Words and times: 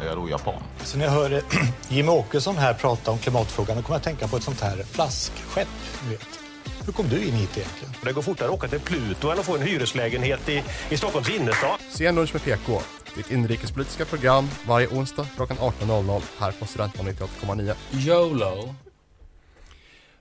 är 0.00 0.06
jag 0.06 0.16
då 0.16 0.30
japan? 0.30 0.62
Så 0.84 0.98
när 0.98 1.04
jag 1.04 1.12
hör 1.12 1.32
eh, 1.32 1.42
Jimmie 1.88 2.10
Åkesson 2.10 2.56
här 2.56 2.74
prata 2.74 3.10
om 3.10 3.18
klimatfrågan 3.18 3.76
då 3.76 3.82
kommer 3.82 3.94
jag 3.94 3.98
att 3.98 4.04
tänka 4.04 4.28
på 4.28 4.36
ett 4.36 4.42
sånt 4.42 4.60
här 4.60 4.76
flaskskepp. 4.76 5.68
Vet. 6.10 6.40
Hur 6.86 6.92
kom 6.92 7.08
du 7.08 7.24
in 7.24 7.32
hit 7.32 7.56
egentligen? 7.56 7.94
Det 8.04 8.12
går 8.12 8.22
fortare 8.22 8.48
att 8.48 8.54
åka 8.54 8.68
till 8.68 8.80
Pluto 8.80 9.28
än 9.30 9.38
att 9.38 9.44
få 9.44 9.56
en 9.56 9.62
hyreslägenhet 9.62 10.48
i, 10.48 10.64
i 10.90 10.96
Stockholms 10.96 11.30
innerstad. 11.30 11.80
Sen 11.90 12.14
med 12.14 12.44
PK, 12.44 12.80
ditt 13.16 13.30
inrikespolitiska 13.30 14.04
program 14.04 14.48
varje 14.66 14.88
onsdag 14.88 15.26
klockan 15.36 15.56
18.00 15.56 16.22
här 16.38 16.52
på 16.52 16.66
Studentradion 16.66 17.14
98,9. 17.14 17.74
YOLO. 17.92 18.74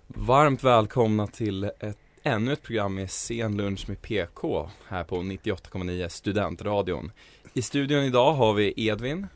Varmt 0.08 0.64
välkomna 0.64 1.28
till 1.28 1.64
ett, 1.64 1.98
ännu 2.24 2.54
ett 2.54 2.64
program 2.64 2.96
med 2.96 3.12
sen 3.12 3.58
lunch 3.58 3.90
med 3.90 4.02
PK 4.02 4.70
här 4.88 5.04
på 5.04 5.16
98,9 5.16 6.08
Studentradion. 6.08 7.12
I 7.54 7.62
studion 7.62 8.04
idag 8.04 8.34
har 8.34 8.54
vi 8.54 8.74
Edvin. 8.78 9.28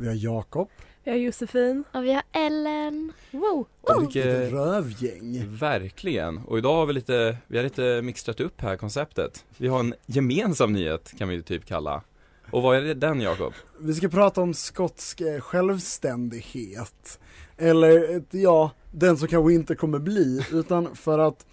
Vi 0.00 0.06
har 0.08 0.14
Jakob. 0.14 0.68
Vi 1.04 1.10
har 1.10 1.18
Josefin. 1.18 1.84
Och 1.92 2.04
vi 2.04 2.12
har 2.12 2.22
Ellen. 2.32 3.12
Wow! 3.30 3.66
Och, 3.80 4.16
Ett 4.16 4.52
rövgäng. 4.52 5.56
Verkligen. 5.56 6.38
Och 6.38 6.58
idag 6.58 6.74
har 6.76 6.86
vi 6.86 6.92
lite, 6.92 7.36
vi 7.46 7.56
har 7.56 7.64
lite 7.64 8.02
mixtrat 8.02 8.40
upp 8.40 8.60
här 8.60 8.76
konceptet. 8.76 9.44
Vi 9.56 9.68
har 9.68 9.80
en 9.80 9.94
gemensam 10.06 10.72
nyhet 10.72 11.12
kan 11.18 11.28
vi 11.28 11.42
typ 11.42 11.64
kalla. 11.66 12.02
Och 12.50 12.62
vad 12.62 12.76
är 12.76 12.80
det 12.82 12.94
den 12.94 13.20
Jakob? 13.20 13.52
Vi 13.80 13.94
ska 13.94 14.08
prata 14.08 14.40
om 14.40 14.54
skotsk 14.54 15.20
eh, 15.20 15.40
självständighet. 15.40 17.18
Eller, 17.56 18.16
ett- 18.16 18.34
ja, 18.34 18.70
den 18.92 19.16
som 19.16 19.28
kanske 19.28 19.52
inte 19.52 19.74
kommer 19.74 19.98
bli, 19.98 20.46
utan 20.52 20.94
för 20.96 21.18
att 21.18 21.46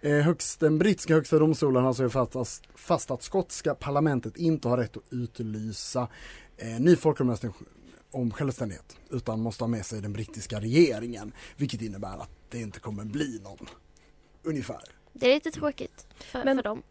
eh, 0.00 0.12
högst, 0.16 0.60
den 0.60 0.78
brittiska 0.78 1.14
högsta 1.14 1.38
domstolen 1.38 1.84
har 1.84 1.92
slagit 1.92 2.12
fast, 2.12 2.62
fast 2.74 3.10
att 3.10 3.22
skotska 3.22 3.74
parlamentet 3.74 4.36
inte 4.36 4.68
har 4.68 4.76
rätt 4.78 4.96
att 4.96 5.02
utlysa 5.10 6.08
eh, 6.56 6.80
ny 6.80 6.96
folkomröstning 6.96 7.52
om 8.10 8.30
självständighet, 8.30 8.96
utan 9.10 9.40
måste 9.40 9.64
ha 9.64 9.68
med 9.68 9.86
sig 9.86 10.00
den 10.02 10.12
brittiska 10.12 10.60
regeringen, 10.60 11.32
vilket 11.56 11.82
innebär 11.82 12.16
att 12.22 12.30
det 12.50 12.60
inte 12.60 12.80
kommer 12.80 13.04
bli 13.04 13.40
någon, 13.44 13.66
ungefär. 14.42 14.80
Det 15.12 15.30
är 15.30 15.34
lite 15.34 15.50
tråkigt 15.50 16.06
för, 16.20 16.44
Men- 16.44 16.56
för 16.56 16.62
dem. 16.62 16.82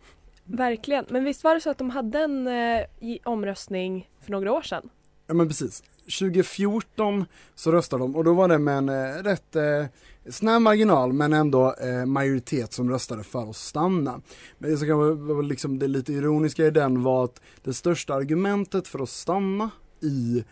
Verkligen. 0.49 1.05
Men 1.09 1.23
visst 1.23 1.43
var 1.43 1.55
det 1.55 1.61
så 1.61 1.69
att 1.69 1.77
de 1.77 1.89
hade 1.89 2.19
en 2.19 2.47
eh, 2.47 2.81
i- 2.99 3.19
omröstning 3.25 4.09
för 4.21 4.31
några 4.31 4.51
år 4.53 4.61
sedan? 4.61 4.89
Ja 5.27 5.33
men 5.33 5.47
precis. 5.47 5.83
2014 6.19 7.25
så 7.55 7.71
röstade 7.71 8.03
de 8.03 8.15
och 8.15 8.23
då 8.23 8.33
var 8.33 8.47
det 8.47 8.57
med 8.57 8.77
en 8.77 8.89
eh, 8.89 9.23
rätt 9.23 9.55
eh, 9.55 9.85
snäv 10.29 10.61
marginal 10.61 11.13
men 11.13 11.33
ändå 11.33 11.73
eh, 11.73 12.05
majoritet 12.05 12.73
som 12.73 12.89
röstade 12.89 13.23
för 13.23 13.49
att 13.49 13.55
stanna. 13.55 14.21
Men 14.57 14.71
det 14.71 14.77
som 14.77 14.87
kan 14.87 15.27
vara 15.27 15.41
liksom 15.41 15.79
det 15.79 15.87
lite 15.87 16.13
ironiska 16.13 16.65
i 16.65 16.71
den 16.71 17.03
var 17.03 17.23
att 17.23 17.41
det 17.63 17.73
största 17.73 18.13
argumentet 18.13 18.87
för 18.87 18.99
att 19.03 19.09
stanna 19.09 19.69
i 20.01 20.43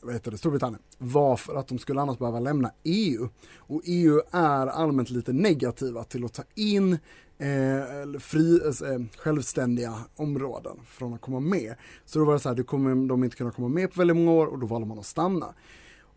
vad 0.00 0.14
heter 0.14 0.30
det, 0.30 0.38
Storbritannien 0.38 0.82
var 0.98 1.36
för 1.36 1.54
att 1.54 1.68
de 1.68 1.78
skulle 1.78 2.00
annars 2.00 2.18
behöva 2.18 2.40
lämna 2.40 2.70
EU. 2.84 3.28
Och 3.56 3.82
EU 3.84 4.20
är 4.30 4.66
allmänt 4.66 5.10
lite 5.10 5.32
negativa 5.32 6.04
till 6.04 6.24
att 6.24 6.34
ta 6.34 6.42
in 6.54 6.92
eh, 7.38 8.18
fri, 8.20 8.60
eh, 8.64 9.18
självständiga 9.18 9.94
områden 10.16 10.76
från 10.86 11.14
att 11.14 11.20
komma 11.20 11.40
med. 11.40 11.74
Så 12.04 12.18
då 12.18 12.24
var 12.24 12.32
det 12.32 12.40
så 12.40 12.48
här, 12.48 12.56
det 12.56 12.62
kommer 12.62 13.08
de 13.08 13.24
inte 13.24 13.36
kunna 13.36 13.50
komma 13.50 13.68
med 13.68 13.92
på 13.92 13.98
väldigt 14.00 14.16
många 14.16 14.32
år 14.32 14.46
och 14.46 14.58
då 14.58 14.66
valde 14.66 14.86
man 14.86 14.98
att 14.98 15.06
stanna. 15.06 15.54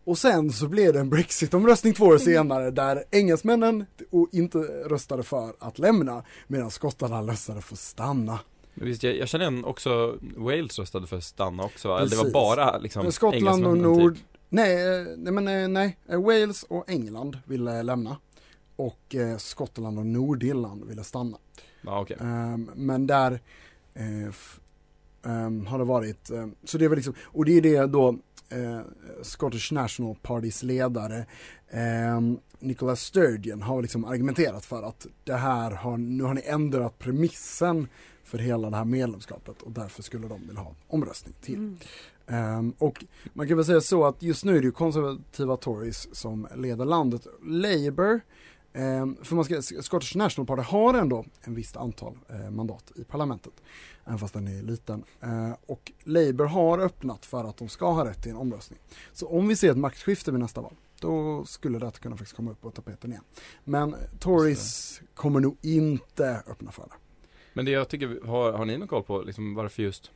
Och 0.04 0.18
sen 0.18 0.52
så 0.52 0.68
blev 0.68 0.92
det 0.92 1.00
en 1.00 1.10
Brexit-omröstning 1.10 1.94
två 1.94 2.04
år 2.04 2.18
senare 2.18 2.70
där 2.70 3.04
engelsmännen 3.10 3.84
inte 4.32 4.58
röstade 4.58 5.22
för 5.22 5.52
att 5.58 5.78
lämna 5.78 6.24
medan 6.46 6.70
skottarna 6.70 7.22
röstade 7.22 7.60
för 7.60 7.74
att 7.74 7.78
stanna. 7.78 8.38
Visst, 8.74 9.02
jag, 9.02 9.16
jag 9.16 9.28
känner 9.28 9.50
igen 9.50 9.64
också 9.64 10.18
Wales 10.36 10.78
röstade 10.78 11.06
för 11.06 11.16
att 11.16 11.24
stanna 11.24 11.62
också 11.64 11.88
va? 11.88 12.00
Eller 12.00 12.10
det 12.10 12.16
var 12.16 12.30
bara 12.30 12.78
liksom 12.78 13.12
Skottland 13.12 13.66
och 13.66 13.78
Nord, 13.78 14.14
typ. 14.14 14.24
nej, 14.48 15.00
eh, 15.00 15.06
nej 15.16 15.32
men 15.32 15.48
eh, 15.48 15.68
nej, 15.68 15.98
Eh, 16.08 16.22
Wales 16.22 16.62
och 16.62 16.90
England 16.90 17.38
ville 17.44 17.82
lämna. 17.82 18.16
Och 18.76 19.14
eh, 19.14 19.36
Skottland 19.36 19.98
och 19.98 20.06
Nordirland 20.06 20.84
ville 20.84 21.04
stanna. 21.04 21.36
Ja 21.82 22.00
okej. 22.00 22.16
Ehm, 22.20 22.70
men 22.74 23.06
där 23.06 23.40
eh, 23.94 24.34
ehm, 25.32 25.66
har 25.66 25.78
det 25.78 25.84
varit, 25.84 26.30
eh, 26.30 26.46
så 26.64 26.78
det 26.78 26.84
är 26.84 26.88
väl 26.88 26.96
liksom, 26.96 27.14
och 27.22 27.44
det 27.44 27.56
är 27.56 27.60
det 27.60 27.86
då 27.86 28.08
eh, 28.48 28.80
Scottish 29.22 29.72
National 29.72 30.16
Partys 30.22 30.62
ledare 30.62 31.26
ehm, 31.70 32.38
Nicola 32.58 32.96
Sturgeon 32.96 33.62
har 33.62 33.82
liksom 33.82 34.04
argumenterat 34.04 34.64
för 34.64 34.82
att 34.82 35.06
det 35.24 35.34
här 35.34 35.70
har, 35.70 35.96
nu 35.96 36.24
har 36.24 36.34
ni 36.34 36.42
ändrat 36.44 36.98
premissen 36.98 37.88
för 38.24 38.38
hela 38.38 38.70
det 38.70 38.76
här 38.76 38.84
medlemskapet 38.84 39.62
och 39.62 39.72
därför 39.72 40.02
skulle 40.02 40.28
de 40.28 40.46
vilja 40.46 40.60
ha 40.60 40.74
omröstning 40.88 41.34
till. 41.40 41.76
Ehm, 42.26 42.74
och 42.78 43.04
man 43.32 43.48
kan 43.48 43.56
väl 43.56 43.66
säga 43.66 43.80
så 43.80 44.04
att 44.04 44.22
just 44.22 44.44
nu 44.44 44.56
är 44.56 44.60
det 44.60 44.66
ju 44.66 44.72
konservativa 44.72 45.56
Tories 45.56 46.08
som 46.14 46.48
leder 46.54 46.84
landet. 46.84 47.26
Labour, 47.42 48.20
ehm, 48.72 49.16
för 49.22 49.34
man 49.34 49.44
ska, 49.44 49.62
Scottish 49.62 50.16
National 50.16 50.46
Party 50.46 50.62
har 50.62 50.94
ändå 50.94 51.24
en 51.40 51.54
visst 51.54 51.76
antal 51.76 52.18
eh, 52.28 52.50
mandat 52.50 52.92
i 52.96 53.04
parlamentet. 53.04 53.52
Även 54.04 54.18
fast 54.18 54.34
den 54.34 54.48
är 54.48 54.62
liten. 54.62 55.04
Eh, 55.20 55.52
och 55.66 55.92
Labour 56.04 56.46
har 56.46 56.78
öppnat 56.78 57.26
för 57.26 57.44
att 57.44 57.56
de 57.56 57.68
ska 57.68 57.92
ha 57.92 58.04
rätt 58.04 58.22
till 58.22 58.30
en 58.30 58.36
omröstning. 58.36 58.78
Så 59.12 59.28
om 59.28 59.48
vi 59.48 59.56
ser 59.56 59.70
ett 59.70 59.78
maktskifte 59.78 60.30
vid 60.30 60.40
nästa 60.40 60.60
val, 60.60 60.74
då 61.00 61.44
skulle 61.44 61.78
det 61.78 62.00
kunna 62.00 62.16
faktiskt 62.16 62.36
komma 62.36 62.50
upp 62.50 62.60
på 62.60 62.70
tapeten 62.70 63.10
igen. 63.10 63.24
Men 63.64 63.94
Tories 64.18 65.00
kommer 65.14 65.40
nog 65.40 65.56
inte 65.62 66.42
öppna 66.46 66.72
för 66.72 66.82
det. 66.82 67.01
Men 67.52 67.64
det 67.64 67.70
jag 67.70 67.88
tycker, 67.88 68.26
har, 68.26 68.52
har 68.52 68.64
ni 68.64 68.78
någon 68.78 68.88
koll 68.88 69.02
på 69.02 69.22
liksom 69.22 69.54
varför 69.54 69.82
just 69.82 70.10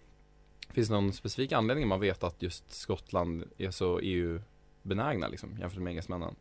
Finns 0.70 0.88
det 0.88 0.94
någon 0.94 1.12
specifik 1.12 1.52
anledning 1.52 1.88
man 1.88 2.00
vet 2.00 2.24
att 2.24 2.42
just 2.42 2.72
Skottland 2.72 3.44
är 3.58 3.70
så 3.70 4.00
EU-benägna 4.00 5.28
liksom 5.28 5.56
jämfört 5.60 5.80
med 5.80 5.90
engelsmännen? 5.90 6.34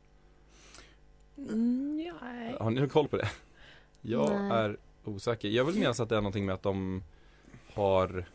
Mm, 1.38 2.04
ja, 2.08 2.14
nej. 2.22 2.56
Har 2.60 2.72
ni 2.72 2.80
någon 2.80 2.90
koll 2.90 3.08
på 3.08 3.18
det? 3.18 3.30
Jag 4.02 4.30
Nej. 4.30 4.52
är 4.52 4.78
osäker. 5.04 5.50
Jag 5.50 5.66
vill 5.66 5.76
minnas 5.76 6.00
att 6.00 6.10
det 6.10 6.16
är 6.16 6.22
någonting 6.22 6.46
med 6.46 6.56
att 6.56 6.64
de 6.64 7.04
har 7.74 8.26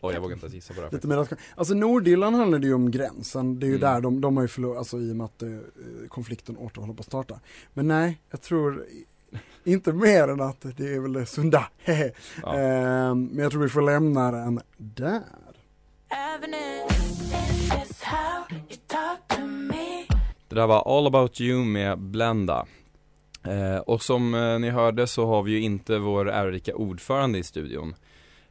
Oj 0.00 0.14
jag 0.14 0.20
vågar 0.20 0.34
inte 0.34 0.46
ens 0.46 0.54
gissa 0.54 0.74
på 0.74 0.80
det 0.80 0.86
här 0.86 0.92
Lite 0.92 1.06
mer 1.06 1.26
Alltså 1.54 1.74
Nordirland 1.74 2.36
handlar 2.36 2.58
det 2.58 2.66
ju 2.66 2.74
om 2.74 2.90
gränsen, 2.90 3.60
det 3.60 3.66
är 3.66 3.68
ju 3.68 3.76
Mm. 3.76 3.80
där 3.80 4.00
de, 4.00 4.20
de 4.20 4.36
har 4.36 4.44
ju 4.44 4.48
förlorat, 4.48 4.78
alltså 4.78 4.98
i 4.98 5.12
och 5.12 5.16
med 5.16 5.24
att 5.24 5.42
eh, 5.42 5.58
konflikten 6.08 6.56
åter 6.56 6.80
håller 6.80 6.94
på 6.94 7.00
att 7.00 7.06
starta. 7.06 7.40
Men 7.74 7.88
nej, 7.88 8.20
jag 8.30 8.42
tror 8.42 8.86
inte 9.68 9.92
mer 9.92 10.28
än 10.28 10.40
att 10.40 10.66
det 10.76 10.94
är 10.94 11.00
väl 11.00 11.12
det 11.12 11.26
sunda. 11.26 11.68
Ja. 12.42 12.54
Ehm, 12.54 13.24
men 13.24 13.42
jag 13.42 13.52
tror 13.52 13.62
vi 13.62 13.68
får 13.68 13.82
lämna 13.82 14.30
den 14.30 14.60
där. 14.76 15.22
Det 20.48 20.54
där 20.54 20.66
var 20.66 20.98
All 20.98 21.06
about 21.06 21.40
you 21.40 21.64
med 21.64 21.98
Blenda 21.98 22.66
eh, 23.46 23.76
Och 23.76 24.02
som 24.02 24.34
eh, 24.34 24.58
ni 24.58 24.70
hörde 24.70 25.06
så 25.06 25.26
har 25.26 25.42
vi 25.42 25.52
ju 25.52 25.60
inte 25.60 25.98
vår 25.98 26.30
ärorika 26.30 26.74
ordförande 26.74 27.38
i 27.38 27.42
studion 27.42 27.94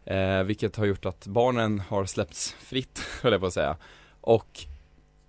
eh, 0.05 0.43
Vilket 0.43 0.75
har 0.75 0.85
gjort 0.85 1.05
att 1.05 1.27
barnen 1.27 1.79
har 1.79 2.05
släppts 2.05 2.53
fritt, 2.53 3.01
höll 3.21 3.31
jag 3.31 3.41
på 3.41 3.47
att 3.47 3.53
säga 3.53 3.77
Och 4.21 4.65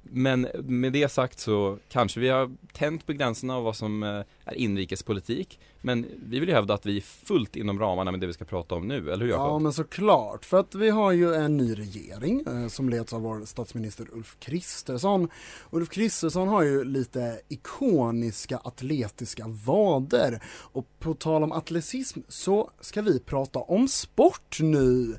Men 0.03 0.49
med 0.55 0.93
det 0.93 1.09
sagt 1.09 1.39
så 1.39 1.79
kanske 1.89 2.21
vi 2.21 2.29
har 2.29 2.51
tänt 2.73 3.07
på 3.07 3.13
gränserna 3.13 3.57
av 3.57 3.65
vad 3.65 3.77
som 3.77 4.03
eh, 4.03 4.23
är 4.45 4.55
inrikespolitik 4.55 5.61
Men 5.81 6.07
vi 6.27 6.41
vill 6.41 6.49
ju 6.49 6.55
hävda 6.55 6.75
att 6.75 6.87
vi 6.87 6.97
är 6.97 7.01
fullt 7.01 7.57
inom 7.57 7.79
ramarna 7.79 8.11
med 8.11 8.21
det 8.21 8.27
vi 8.27 8.33
ska 8.33 8.45
prata 8.45 8.75
om 8.75 8.89
nu, 8.89 9.13
eller 9.13 9.25
hur 9.25 9.33
Jakob? 9.33 9.47
Ja 9.47 9.59
men 9.59 9.73
såklart, 9.73 10.45
för 10.45 10.61
att 10.61 10.75
vi 10.75 10.91
har 10.91 11.13
ju 11.13 11.35
en 11.35 11.57
ny 11.57 11.75
regering 11.75 12.45
eh, 12.47 12.69
som 12.69 12.89
leds 12.89 13.13
av 13.13 13.21
vår 13.21 13.45
statsminister 13.45 14.07
Ulf 14.13 14.37
Kristersson. 14.41 15.29
Ulf 15.71 15.89
Kristersson 15.89 16.49
har 16.49 16.63
ju 16.63 16.85
lite 16.85 17.41
ikoniska 17.49 18.57
atletiska 18.65 19.45
vader 19.49 20.43
och 20.47 20.87
på 20.99 21.15
tal 21.15 21.43
om 21.43 21.53
atletism 21.53 22.21
så 22.29 22.71
ska 22.81 23.03
vi 23.03 23.21
prata 23.21 23.59
om 23.59 23.89
sport 23.89 24.59
nu. 24.61 25.19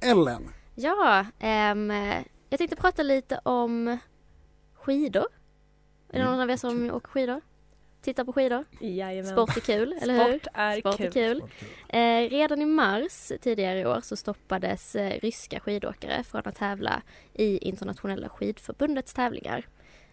Ellen, 0.00 0.48
Ja, 0.74 1.26
ehm, 1.38 1.92
jag 2.54 2.58
tänkte 2.58 2.76
prata 2.76 3.02
lite 3.02 3.40
om 3.42 3.98
skidor. 4.74 5.26
Är 6.10 6.18
det 6.18 6.24
någon 6.24 6.40
av 6.40 6.50
er 6.50 6.56
som 6.56 6.90
åker 6.90 7.08
skidor? 7.08 7.40
Tittar 8.00 8.24
på 8.24 8.32
skidor? 8.32 8.64
Jajamän. 8.80 9.32
Sport 9.32 9.56
är 9.56 9.60
kul, 9.60 9.92
eller 10.02 10.14
hur? 10.14 10.38
Sport 10.38 10.46
är 10.54 10.80
Sport 10.80 10.96
kul. 10.96 11.06
är 11.06 11.10
kul. 11.10 11.42
Eh, 11.88 12.30
redan 12.30 12.62
i 12.62 12.66
mars 12.66 13.32
tidigare 13.40 13.80
i 13.80 13.86
år 13.86 14.00
så 14.00 14.16
stoppades 14.16 14.96
eh, 14.96 15.20
ryska 15.20 15.60
skidåkare 15.60 16.24
från 16.24 16.42
att 16.44 16.56
tävla 16.56 17.02
i 17.32 17.58
internationella 17.58 18.28
skidförbundets 18.28 19.14
tävlingar. 19.14 19.66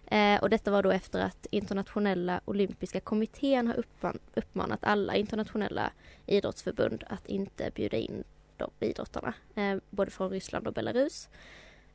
Eh, 0.05 0.41
och 0.41 0.49
detta 0.49 0.71
var 0.71 0.83
då 0.83 0.91
efter 0.91 1.19
att 1.19 1.45
internationella 1.51 2.41
olympiska 2.45 2.99
kommittén 2.99 3.67
har 3.67 3.75
uppman- 3.75 4.19
uppmanat 4.35 4.79
alla 4.83 5.15
internationella 5.15 5.91
idrottsförbund 6.25 7.03
att 7.07 7.27
inte 7.27 7.71
bjuda 7.75 7.97
in 7.97 8.23
de 8.57 8.71
idrottarna, 8.79 9.33
eh, 9.55 9.77
både 9.89 10.11
från 10.11 10.29
Ryssland 10.29 10.67
och 10.67 10.73
Belarus. 10.73 11.29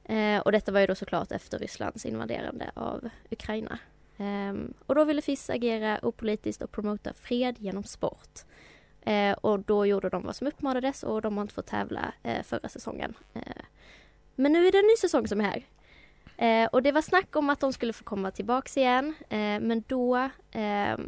Eh, 0.09 0.41
och 0.41 0.53
detta 0.53 0.73
var 0.73 0.81
ju 0.81 0.87
då 0.87 0.95
såklart 0.95 1.33
efter 1.33 1.59
Rysslands 1.59 2.07
invaderande 2.07 2.71
av 2.75 3.09
Ukraina. 3.31 3.79
Ehm, 4.19 4.75
och 4.87 4.95
då 4.95 5.05
ville 5.05 5.23
FIS 5.23 5.51
agera 5.51 5.99
opolitiskt 6.03 6.63
och 6.63 6.73
promota 6.73 7.13
fred 7.13 7.57
genom 7.59 7.85
sport. 7.85 8.41
Eh, 9.01 9.33
och 9.33 9.61
då 9.61 9.87
gjorde 9.87 10.09
de 10.09 10.23
vad 10.23 10.37
som 10.37 10.47
uppmanades 10.47 11.03
och 11.03 11.23
de 11.23 11.37
har 11.37 11.43
inte 11.43 11.55
fått 11.55 11.67
tävla 11.67 12.13
eh, 12.23 12.43
förra 12.43 12.69
säsongen. 12.69 13.15
Eh, 13.35 13.65
men 14.35 14.53
nu 14.53 14.67
är 14.67 14.73
det 14.73 14.79
en 14.79 14.87
ny 14.87 14.97
säsong 15.01 15.29
som 15.29 15.41
är 15.41 15.45
här. 15.45 15.67
Eh, 16.37 16.69
och 16.73 16.83
det 16.83 16.93
var 16.93 17.03
snack 17.03 17.37
om 17.37 17.51
att 17.51 17.61
de 17.61 17.73
skulle 17.73 17.93
få 17.93 18.05
komma 18.05 18.31
tillbaks 18.31 18.77
igen 18.77 19.15
eh, 19.29 19.61
men 19.61 19.85
då 19.87 20.17
eh, 20.51 20.99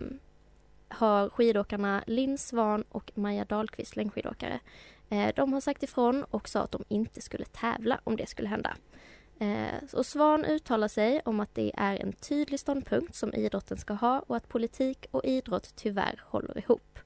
har 0.88 1.28
skidåkarna 1.28 2.04
Linn 2.06 2.38
Svan 2.38 2.84
och 2.88 3.12
Maja 3.14 3.44
Dahlqvist, 3.44 3.96
längdskidåkare, 3.96 4.60
Eh, 5.08 5.34
de 5.36 5.52
har 5.52 5.60
sagt 5.60 5.82
ifrån 5.82 6.24
och 6.30 6.48
sa 6.48 6.60
att 6.60 6.72
de 6.72 6.84
inte 6.88 7.20
skulle 7.20 7.44
tävla 7.44 8.00
om 8.04 8.16
det 8.16 8.26
skulle 8.26 8.48
hända. 8.48 8.76
Eh, 9.40 9.84
och 9.92 10.06
Svan 10.06 10.44
uttalar 10.44 10.88
sig 10.88 11.20
om 11.24 11.40
att 11.40 11.54
det 11.54 11.72
är 11.76 11.96
en 11.96 12.12
tydlig 12.12 12.60
ståndpunkt 12.60 13.14
som 13.14 13.34
idrotten 13.34 13.76
ska 13.76 13.94
ha 13.94 14.24
och 14.26 14.36
att 14.36 14.48
politik 14.48 15.06
och 15.10 15.24
idrott 15.24 15.72
tyvärr 15.76 16.22
håller 16.24 16.58
ihop. 16.58 16.98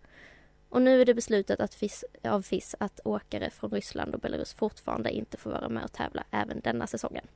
Och 0.69 0.83
nu 0.83 1.01
är 1.01 1.05
det 1.05 1.15
beslutat 1.15 1.61
att 1.61 1.75
FIS, 1.75 2.05
av 2.25 2.43
FIS 2.43 2.75
att 2.81 3.01
åkare 3.05 3.51
från 3.51 3.71
Ryssland 3.71 4.15
och 4.15 4.21
Belarus 4.21 4.55
fortfarande 4.55 5.11
inte 5.11 5.37
får 5.37 5.51
vara 5.51 5.69
med 5.69 5.85
och 5.85 5.93
tävla 5.93 6.25
även 6.31 6.61
denna 6.61 6.87
säsongen. 6.87 7.27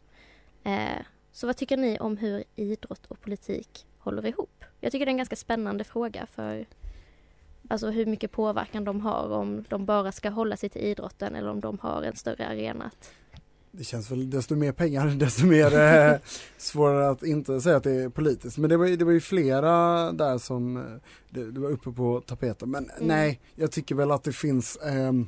Eh, 0.65 1.03
så 1.33 1.47
vad 1.47 1.57
tycker 1.57 1.77
ni 1.77 1.99
om 1.99 2.17
hur 2.17 2.45
idrott 2.55 3.07
och 3.07 3.21
politik 3.21 3.87
håller 3.99 4.27
ihop? 4.27 4.65
Jag 4.81 4.93
tycker 4.93 5.07
det 5.07 5.09
är 5.09 5.13
en 5.13 5.17
ganska 5.17 5.37
spännande 5.37 5.85
fråga 5.85 6.27
för 6.27 6.67
alltså 7.71 7.91
hur 7.91 8.07
mycket 8.07 8.33
påverkan 8.33 8.85
de 8.85 9.01
har 9.01 9.29
om 9.31 9.65
de 9.69 9.85
bara 9.87 10.13
ska 10.13 10.31
hålla 10.31 10.57
sig 10.57 10.69
till 10.69 10.83
idrotten 10.83 11.35
eller 11.35 11.49
om 11.51 11.61
de 11.61 11.79
har 11.79 12.03
en 12.03 12.17
större 12.17 12.47
arena 12.49 12.91
Det 13.71 13.85
känns 13.85 14.11
väl 14.11 14.31
desto 14.31 14.55
mer 14.55 14.73
pengar 14.73 15.07
desto 15.19 15.47
mer 15.47 15.79
eh, 15.79 16.19
svårare 16.59 17.11
att 17.11 17.23
inte 17.23 17.61
säga 17.61 17.77
att 17.77 17.85
det 17.85 17.93
är 17.93 18.09
politiskt. 18.09 18.59
Men 18.59 18.71
det 18.71 18.77
var, 18.77 18.87
det 18.87 19.05
var 19.05 19.13
ju 19.13 19.21
flera 19.21 19.73
där 20.13 20.39
som 20.39 20.77
eh, 20.77 20.83
det, 21.31 21.51
det 21.51 21.61
var 21.61 21.71
uppe 21.71 21.91
på 21.93 22.21
tapeten. 22.27 22.71
Men 22.71 22.85
Mm. 22.91 23.09
nej, 23.09 23.41
jag 23.55 23.71
tycker 23.73 23.95
väl 23.95 24.11
att 24.11 24.25
det 24.25 24.33
finns 24.33 24.77
ehm, 24.77 25.27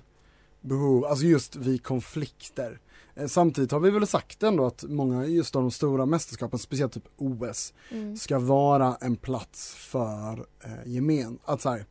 behov, 0.60 1.04
alltså 1.04 1.24
just 1.26 1.56
vid 1.56 1.82
konflikter. 1.84 2.78
Eh, 3.14 3.26
Samtidigt 3.26 3.72
har 3.72 3.80
vi 3.80 3.90
väl 3.90 4.06
sagt 4.06 4.42
ändå 4.42 4.66
att 4.66 4.84
många 4.88 5.24
just 5.26 5.56
av 5.56 5.62
de 5.62 5.70
stora 5.70 6.06
mästerskapen, 6.06 6.58
speciellt 6.58 6.92
typ 6.92 7.08
OS, 7.16 7.72
Mm. 7.90 8.16
ska 8.16 8.38
vara 8.38 8.96
en 9.00 9.16
plats 9.16 9.74
för 9.74 10.46
eh, 10.64 10.70
gemen. 10.92 11.38
Att 11.44 11.60
så 11.62 11.70
här, 11.70 11.84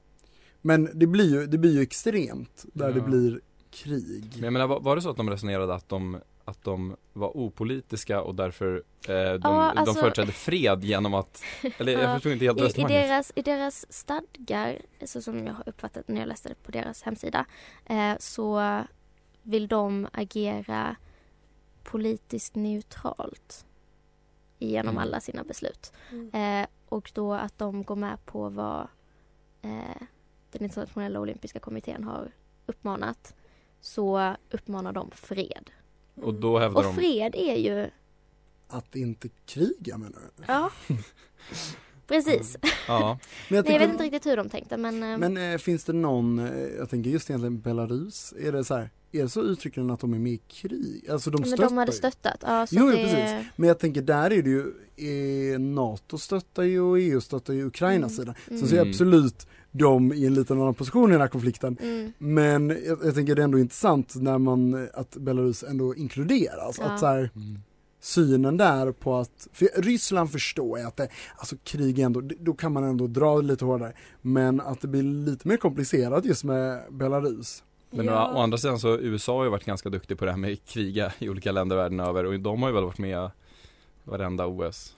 men 0.67 0.89
det 0.99 1.07
blir 1.07 1.29
ju, 1.29 1.45
det 1.47 1.57
blir 1.57 1.73
ju 1.73 1.81
extremt 1.81 2.65
där 2.73 2.87
Ja. 2.87 2.93
det 2.93 3.01
blir 3.01 3.41
krig. 3.71 4.31
Men 4.35 4.43
jag 4.43 4.53
menar, 4.53 4.67
var, 4.67 4.79
var 4.79 4.95
det 4.95 5.01
så 5.01 5.09
att 5.09 5.17
de 5.17 5.29
resonerade 5.29 5.73
att 5.75 5.89
de, 5.89 6.19
att 6.45 6.63
de 6.63 6.95
var 7.13 7.37
opolitiska 7.37 8.21
och 8.21 8.35
därför 8.35 8.75
eh, 9.07 9.13
de, 9.13 9.39
Ja, 9.43 9.49
alltså- 9.71 9.93
de 9.93 9.99
företrädde 9.99 10.31
fred 10.31 10.83
genom 10.83 11.13
att, 11.13 11.41
eller 11.77 11.91
jag 11.93 12.01
Ja, 12.03 12.13
förstod 12.13 12.31
inte 12.31 12.45
helt 12.45 12.59
I, 12.59 12.61
i, 12.61 12.65
resonemanget. 12.65 13.07
deras, 13.09 13.31
I 13.35 13.41
deras 13.41 13.93
stadgar, 13.93 14.81
så 15.05 15.21
som 15.21 15.45
jag 15.47 15.53
har 15.53 15.69
uppfattat 15.69 16.07
när 16.07 16.19
jag 16.19 16.27
läste 16.27 16.49
det 16.49 16.55
på 16.63 16.71
deras 16.71 17.01
hemsida, 17.03 17.45
eh, 17.85 18.13
så 18.19 18.81
vill 19.43 19.67
de 19.67 20.07
agera 20.13 20.95
politiskt 21.83 22.55
neutralt 22.55 23.65
genom 24.59 24.89
Mm. 24.95 25.01
alla 25.03 25.19
sina 25.19 25.43
beslut. 25.43 25.93
Mm. 26.11 26.61
Eh, 26.61 26.67
och 26.89 27.11
då 27.13 27.33
att 27.33 27.57
de 27.57 27.83
går 27.83 27.95
med 27.95 28.25
på 28.25 28.49
vad 28.49 28.87
eh, 29.61 30.01
den 30.51 30.63
internationella 30.63 31.19
olympiska 31.19 31.59
kommittén 31.59 32.03
har 32.03 32.31
uppmanat 32.65 33.35
så 33.81 34.35
uppmanar 34.51 34.93
de 34.93 35.11
fred. 35.11 35.69
Och 36.15 36.33
då 36.33 36.59
hävdar 36.59 36.77
Och 36.79 36.83
de, 36.83 36.95
fred 36.95 37.35
är 37.35 37.55
ju, 37.55 37.89
Att 38.67 38.95
inte 38.95 39.29
kriga 39.45 39.97
menar 39.97 40.19
du? 40.37 40.43
ja, 40.47 40.71
precis. 42.07 42.57
ja, 42.87 43.19
Men 43.49 43.55
jag 43.55 43.65
Nej, 43.65 43.73
jag 43.73 43.79
vet 43.79 43.89
inte 43.91 44.03
riktigt 44.03 44.25
hur 44.25 44.37
de 44.37 44.49
tänkte 44.49 44.77
men, 44.77 45.03
eh, 45.03 45.17
Men 45.17 45.37
eh, 45.37 45.57
finns 45.57 45.83
det 45.83 45.93
någon, 45.93 46.39
eh, 46.39 46.53
jag 46.77 46.89
tänker 46.89 47.09
just 47.09 47.29
egentligen 47.29 47.59
Belarus, 47.59 48.33
är 48.39 48.51
det 48.51 48.63
så 48.63 48.75
här, 48.75 48.89
är 49.11 49.23
det 49.23 49.29
så 49.29 49.41
uttryckligen 49.41 49.89
att 49.91 49.99
de 49.99 50.13
är 50.13 50.19
med 50.19 50.31
i 50.33 50.37
krig? 50.47 51.09
Alltså 51.09 51.29
de 51.29 51.41
men 51.41 51.49
stöttar 51.49 51.63
de 51.69 51.77
hade 51.77 51.91
stöttat. 51.91 52.37
Ja, 52.41 52.67
så 52.67 52.75
Jo, 52.75 52.85
det, 52.91 52.97
precis. 52.97 53.47
Men 53.55 53.67
jag 53.67 53.79
tänker 53.79 54.01
där 54.01 54.31
är 54.31 54.41
det 54.41 54.49
ju, 54.49 55.53
eh, 55.53 55.59
NATO 55.59 56.17
stöttar 56.17 56.63
ju 56.63 56.79
och 56.81 56.99
EU 56.99 57.21
stöttar 57.21 57.53
ju 57.53 57.65
Ukrainas 57.65 58.11
Mm. 58.19 58.25
sida. 58.25 58.35
Mm. 58.49 58.61
Så 58.61 58.67
ser 58.67 58.77
jag 58.77 58.87
absolut 58.87 59.47
de 59.77 60.13
i 60.13 60.25
en 60.25 60.33
liten 60.33 60.61
annan 60.61 60.73
position 60.73 61.09
i 61.09 61.11
den 61.11 61.21
här 61.21 61.27
konflikten. 61.27 61.77
Mm. 61.81 62.13
Men 62.17 62.69
jag, 62.69 62.97
jag 63.03 63.15
tänker 63.15 63.35
det 63.35 63.41
är 63.41 63.43
ändå 63.43 63.59
intressant 63.59 64.15
när 64.15 64.37
man, 64.37 64.87
att 64.93 65.17
Belarus 65.17 65.63
ändå 65.63 65.95
inkluderas. 65.95 66.77
Ja. 66.79 66.85
Att 66.85 66.99
så 66.99 67.05
här, 67.05 67.29
Mm. 67.35 67.59
synen 68.01 68.57
där 68.57 68.91
på 68.91 69.15
att, 69.15 69.47
för 69.53 69.81
Ryssland 69.81 70.31
förstår 70.31 70.79
jag 70.79 70.87
att 70.87 70.97
det, 70.97 71.07
alltså 71.37 71.55
krig 71.63 71.99
ändå, 71.99 72.21
då 72.39 72.53
kan 72.53 72.71
man 72.73 72.83
ändå 72.83 73.07
dra 73.07 73.41
lite 73.41 73.65
hårdare. 73.65 73.93
Men 74.21 74.61
att 74.61 74.81
det 74.81 74.87
blir 74.87 75.03
lite 75.03 75.47
mer 75.47 75.57
komplicerat 75.57 76.25
just 76.25 76.43
med 76.43 76.81
Belarus. 76.91 77.63
Men 77.89 78.09
å, 78.09 78.11
å 78.11 78.39
andra 78.39 78.57
sidan 78.57 78.79
så 78.79 78.97
USA 78.97 79.37
har 79.37 79.43
ju 79.43 79.49
varit 79.49 79.65
ganska 79.65 79.89
duktig 79.89 80.17
på 80.19 80.25
det 80.25 80.31
här 80.31 80.37
med 80.37 80.65
kriga 80.65 81.13
i 81.19 81.29
olika 81.29 81.51
länder 81.51 81.75
världen 81.75 81.99
över 81.99 82.25
och 82.25 82.39
de 82.39 82.61
har 82.61 82.69
ju 82.69 82.75
väl 82.75 82.83
varit 82.83 82.97
med 82.99 83.31
varenda 84.03 84.45
OS. 84.47 84.95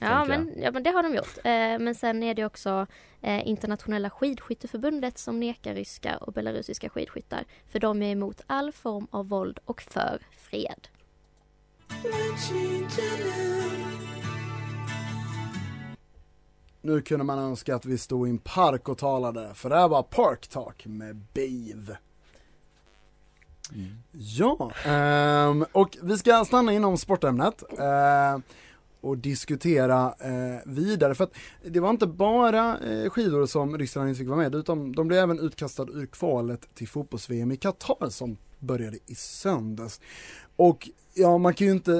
Ja 0.00 0.24
men, 0.24 0.52
ja 0.56 0.70
men 0.70 0.82
det 0.82 0.90
har 0.90 1.02
de 1.02 1.14
gjort. 1.14 1.38
Eh, 1.44 1.84
men 1.84 1.94
sen 1.94 2.22
är 2.22 2.34
det 2.34 2.44
också 2.44 2.86
eh, 3.20 3.48
internationella 3.48 4.10
skidskytteförbundet 4.10 5.18
som 5.18 5.40
nekar 5.40 5.74
ryska 5.74 6.16
och 6.16 6.32
belarusiska 6.32 6.88
skidskyttar. 6.88 7.44
För 7.68 7.78
de 7.78 8.02
är 8.02 8.12
emot 8.12 8.40
all 8.46 8.72
form 8.72 9.06
av 9.10 9.28
våld 9.28 9.58
och 9.64 9.82
för 9.82 10.22
fred. 10.38 10.88
Nu 16.82 17.00
kunde 17.00 17.24
man 17.24 17.38
önska 17.38 17.74
att 17.74 17.84
vi 17.84 17.98
stod 17.98 18.28
i 18.28 18.30
en 18.30 18.38
park 18.38 18.88
och 18.88 18.98
talade, 18.98 19.54
för 19.54 19.68
det 19.70 19.76
här 19.76 19.88
var 19.88 20.02
Park 20.02 20.48
Talk 20.48 20.86
med 20.86 21.16
Bave. 21.34 21.98
Ja, 24.12 24.72
ehm, 24.84 25.64
och 25.72 25.98
vi 26.02 26.18
ska 26.18 26.44
stanna 26.44 26.72
inom 26.72 26.98
sportämnet 26.98 27.62
eh, 27.78 28.38
och 29.00 29.18
diskutera 29.18 30.14
eh, 30.20 30.60
vidare 30.66 31.14
för 31.14 31.24
att 31.24 31.34
det 31.64 31.80
var 31.80 31.90
inte 31.90 32.06
bara 32.06 32.78
eh, 32.78 33.10
skidor 33.10 33.46
som 33.46 33.78
Ryssland 33.78 34.08
inte 34.08 34.18
fick 34.18 34.28
vara 34.28 34.38
med 34.38 34.54
utan 34.54 34.92
de 34.92 35.08
blev 35.08 35.20
även 35.20 35.38
utkastade 35.38 35.92
ur 35.92 36.06
kvalet 36.06 36.74
till 36.74 36.88
fotbolls-VM 36.88 37.52
i 37.52 37.56
Qatar 37.56 38.08
som 38.08 38.36
började 38.58 38.98
i 39.06 39.14
söndags. 39.14 40.00
Och 40.56 40.88
ja, 41.14 41.38
man 41.38 41.54
kan 41.54 41.66
ju 41.66 41.72
inte 41.72 41.92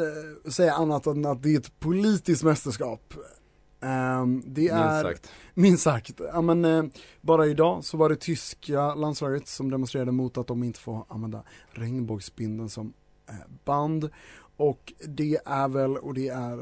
eh, 0.45 0.51
säga 0.51 0.75
annat 0.75 1.07
än 1.07 1.27
att 1.27 1.43
det 1.43 1.55
är 1.55 1.59
ett 1.59 1.81
politiskt 1.81 2.43
mästerskap. 2.43 3.15
Ehm, 3.81 4.43
det 4.47 4.61
Minst 4.61 4.75
är 4.75 5.03
sagt. 5.03 5.31
Minst 5.55 5.83
sagt. 5.83 6.21
Ja, 6.33 6.41
men, 6.41 6.65
eh, 6.65 6.85
bara 7.21 7.47
idag 7.47 7.85
så 7.85 7.97
var 7.97 8.09
det 8.09 8.17
tyska 8.17 8.95
landslaget 8.95 9.49
som 9.49 9.71
demonstrerade 9.71 10.13
mot 10.13 10.39
att 10.39 10.47
de 10.47 10.63
inte 10.63 10.81
får 10.81 11.05
använda 11.09 11.43
regnbågsbindeln 11.71 12.69
som 12.69 12.93
eh, 13.29 13.35
band. 13.65 14.11
Och 14.61 14.93
det 15.09 15.39
är 15.45 15.69
väl, 15.69 15.97
och 15.97 16.15
det 16.15 16.29
är 16.29 16.53
eh, 16.53 16.59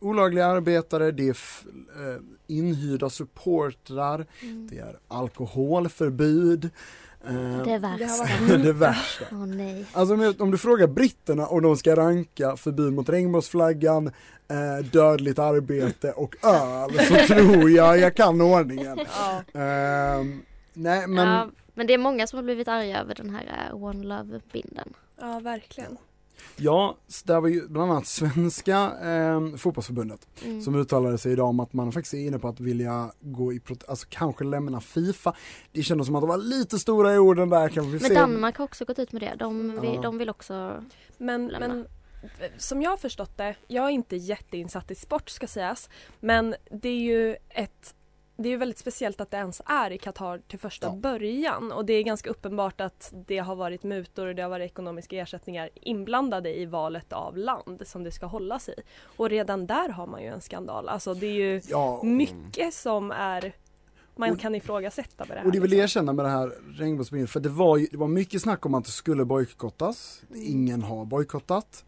olagliga 0.00 0.46
arbetare, 0.46 1.10
det 1.10 1.28
är 1.28 1.30
eh, 1.30 2.20
inhyrda 2.46 3.10
supportrar, 3.10 4.26
Mm. 4.42 4.68
det 4.70 4.78
är 4.78 4.98
alkoholförbud. 5.08 6.70
eh, 7.28 7.62
Det 7.64 7.78
värsta. 7.78 8.56
det 8.56 8.72
värsta. 8.72 9.24
Åh 9.32 9.46
nej. 9.46 9.84
Alltså 9.92 10.14
om, 10.14 10.34
om 10.38 10.50
du 10.50 10.58
frågar 10.58 10.86
britterna 10.86 11.46
och 11.46 11.62
de 11.62 11.76
ska 11.76 11.96
ranka 11.96 12.56
förbud 12.56 12.92
mot 12.92 13.08
regnbågsflaggan, 13.08 14.06
eh, 14.48 14.84
dödligt 14.92 15.38
arbete 15.38 16.12
och 16.12 16.36
öl 16.44 16.90
så 16.90 17.14
tror 17.34 17.70
jag 17.70 17.98
jag 17.98 18.14
kan 18.14 18.40
ordningen. 18.40 18.98
Ja. 19.18 19.60
Ehm, 19.60 20.42
nej 20.74 21.06
men 21.06 21.28
Ja, 21.28 21.48
men 21.74 21.86
det 21.86 21.94
är 21.94 21.98
många 21.98 22.26
som 22.26 22.36
har 22.36 22.44
blivit 22.44 22.68
arga 22.68 23.00
över 23.00 23.14
den 23.14 23.30
här 23.30 23.68
eh, 23.70 23.82
One 23.84 24.04
Love-bindeln. 24.06 24.92
ja, 25.20 25.40
verkligen. 25.40 25.96
Ja, 26.56 26.96
där 27.24 27.40
var 27.40 27.48
ju 27.48 27.68
bland 27.68 27.90
annat 27.92 28.06
svenska 28.06 28.92
eh, 29.02 29.56
fotbollsförbundet 29.56 30.26
Mm. 30.44 30.62
som 30.62 30.74
uttalade 30.74 31.18
sig 31.18 31.32
idag 31.32 31.48
om 31.48 31.60
att 31.60 31.72
man 31.72 31.92
faktiskt 31.92 32.14
är 32.14 32.18
inne 32.18 32.38
på 32.38 32.48
att 32.48 32.60
vilja 32.60 33.12
gå 33.20 33.52
i, 33.52 33.58
prot- 33.58 33.84
alltså 33.88 34.06
kanske 34.10 34.44
lämna 34.44 34.80
Fifa. 34.80 35.34
Det 35.72 35.82
kändes 35.82 36.06
som 36.06 36.16
att 36.16 36.22
de 36.22 36.28
var 36.28 36.36
lite 36.38 36.78
stora 36.78 37.14
i 37.14 37.18
orden 37.18 37.50
där 37.50 37.68
kanske 37.68 37.90
vi 37.92 38.00
Men 38.00 38.08
se. 38.08 38.14
Danmark 38.14 38.56
har 38.58 38.64
också 38.64 38.84
gått 38.84 38.98
ut 38.98 39.12
med 39.12 39.22
det. 39.22 39.34
De 39.38 39.80
vill, 39.80 39.94
Ja. 39.94 40.00
de 40.02 40.18
vill 40.18 40.30
också... 40.30 40.84
Men, 41.18 41.48
Lämna. 41.48 41.68
men 41.68 41.86
som 42.58 42.82
jag 42.82 42.90
har 42.90 42.96
förstått 42.96 43.36
det, 43.36 43.56
jag 43.66 43.84
är 43.84 43.90
inte 43.90 44.16
jätteinsatt 44.16 44.90
i 44.90 44.94
sport 44.94 45.30
ska 45.30 45.46
sägas, 45.46 45.88
men 46.20 46.54
det 46.70 46.88
är 46.88 46.98
ju 47.00 47.36
ett 47.48 47.94
det 48.40 48.48
är 48.48 48.50
ju 48.50 48.56
väldigt 48.56 48.78
speciellt 48.78 49.20
att 49.20 49.30
det 49.30 49.36
ens 49.36 49.62
är 49.66 49.90
i 49.90 49.98
Qatar 49.98 50.38
till 50.48 50.58
första 50.58 50.90
början 50.90 51.72
och 51.72 51.84
det 51.84 51.92
är 51.92 52.02
ganska 52.02 52.30
uppenbart 52.30 52.80
att 52.80 53.12
det 53.26 53.38
har 53.38 53.54
varit 53.56 53.82
mutor 53.82 54.26
och 54.26 54.34
det 54.34 54.42
har 54.42 54.48
varit 54.50 54.70
ekonomiska 54.70 55.16
ersättningar 55.16 55.70
inblandade 55.74 56.58
i 56.58 56.66
valet 56.66 57.12
av 57.12 57.36
land 57.36 57.82
som 57.86 58.04
det 58.04 58.10
ska 58.12 58.26
hållas 58.26 58.68
i. 58.68 58.74
Och 59.16 59.30
redan 59.30 59.66
där 59.66 59.88
har 59.88 60.06
man 60.06 60.22
ju 60.22 60.28
en 60.28 60.40
skandal. 60.40 60.88
Alltså 60.88 61.14
det 61.14 61.26
är 61.26 61.32
ju 61.32 61.60
Ja. 61.68 62.00
mycket 62.04 62.74
som 62.74 63.10
är 63.10 63.52
man 64.16 64.30
Och- 64.30 64.40
kan 64.40 64.54
ifrågasätta 64.54 65.24
med 65.24 65.36
det 65.36 65.40
här. 65.40 65.46
Och 65.46 65.52
det 65.52 65.60
väl 65.60 65.70
det 65.70 65.76
liksom. 65.76 65.80
jag 65.80 65.90
känner 65.90 66.12
med 66.12 66.24
det 66.24 66.30
här 66.30 66.52
regnbågsbindeln, 66.78 67.28
för 67.28 67.40
det 67.40 67.48
var, 67.48 67.76
ju, 67.76 67.86
det 67.90 67.96
var 67.96 68.08
mycket 68.08 68.42
snack 68.42 68.66
om 68.66 68.74
att 68.74 68.84
det 68.84 68.90
skulle 68.90 69.24
bojkottas, 69.24 70.22
ingen 70.34 70.82
har 70.82 71.04
bojkottat. 71.04 71.84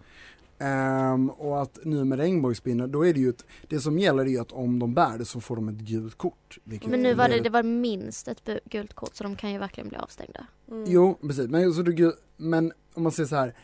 Ehm, 0.60 1.30
och 1.30 1.62
att 1.62 1.78
nu 1.84 2.04
med 2.04 2.18
regnbågsbindeln, 2.18 2.92
då 2.92 3.06
är 3.06 3.14
det 3.14 3.20
ju 3.20 3.28
ett, 3.28 3.44
det 3.68 3.80
som 3.80 3.98
gäller 3.98 4.22
är 4.22 4.26
ju 4.26 4.38
att 4.38 4.52
om 4.52 4.78
de 4.78 4.94
bär 4.94 5.18
det 5.18 5.24
så 5.24 5.40
får 5.40 5.56
de 5.56 5.68
ett 5.68 5.74
gult 5.74 6.14
kort. 6.14 6.58
Men 6.64 7.02
nu 7.02 7.14
var 7.14 7.28
det, 7.28 7.40
det 7.40 7.50
var 7.50 7.62
minst 7.62 8.28
ett 8.28 8.48
gult 8.64 8.94
kort 8.94 9.14
så 9.14 9.24
de 9.24 9.36
kan 9.36 9.52
ju 9.52 9.58
verkligen 9.58 9.88
bli 9.88 9.98
avstängda. 9.98 10.46
Mm. 10.70 10.84
Jo, 10.86 11.18
precis. 11.22 11.48
Men, 11.48 11.74
så 11.74 11.82
det, 11.82 12.14
men 12.36 12.72
om 12.94 13.02
man 13.02 13.12
säger 13.12 13.28
så 13.28 13.36
här, 13.36 13.54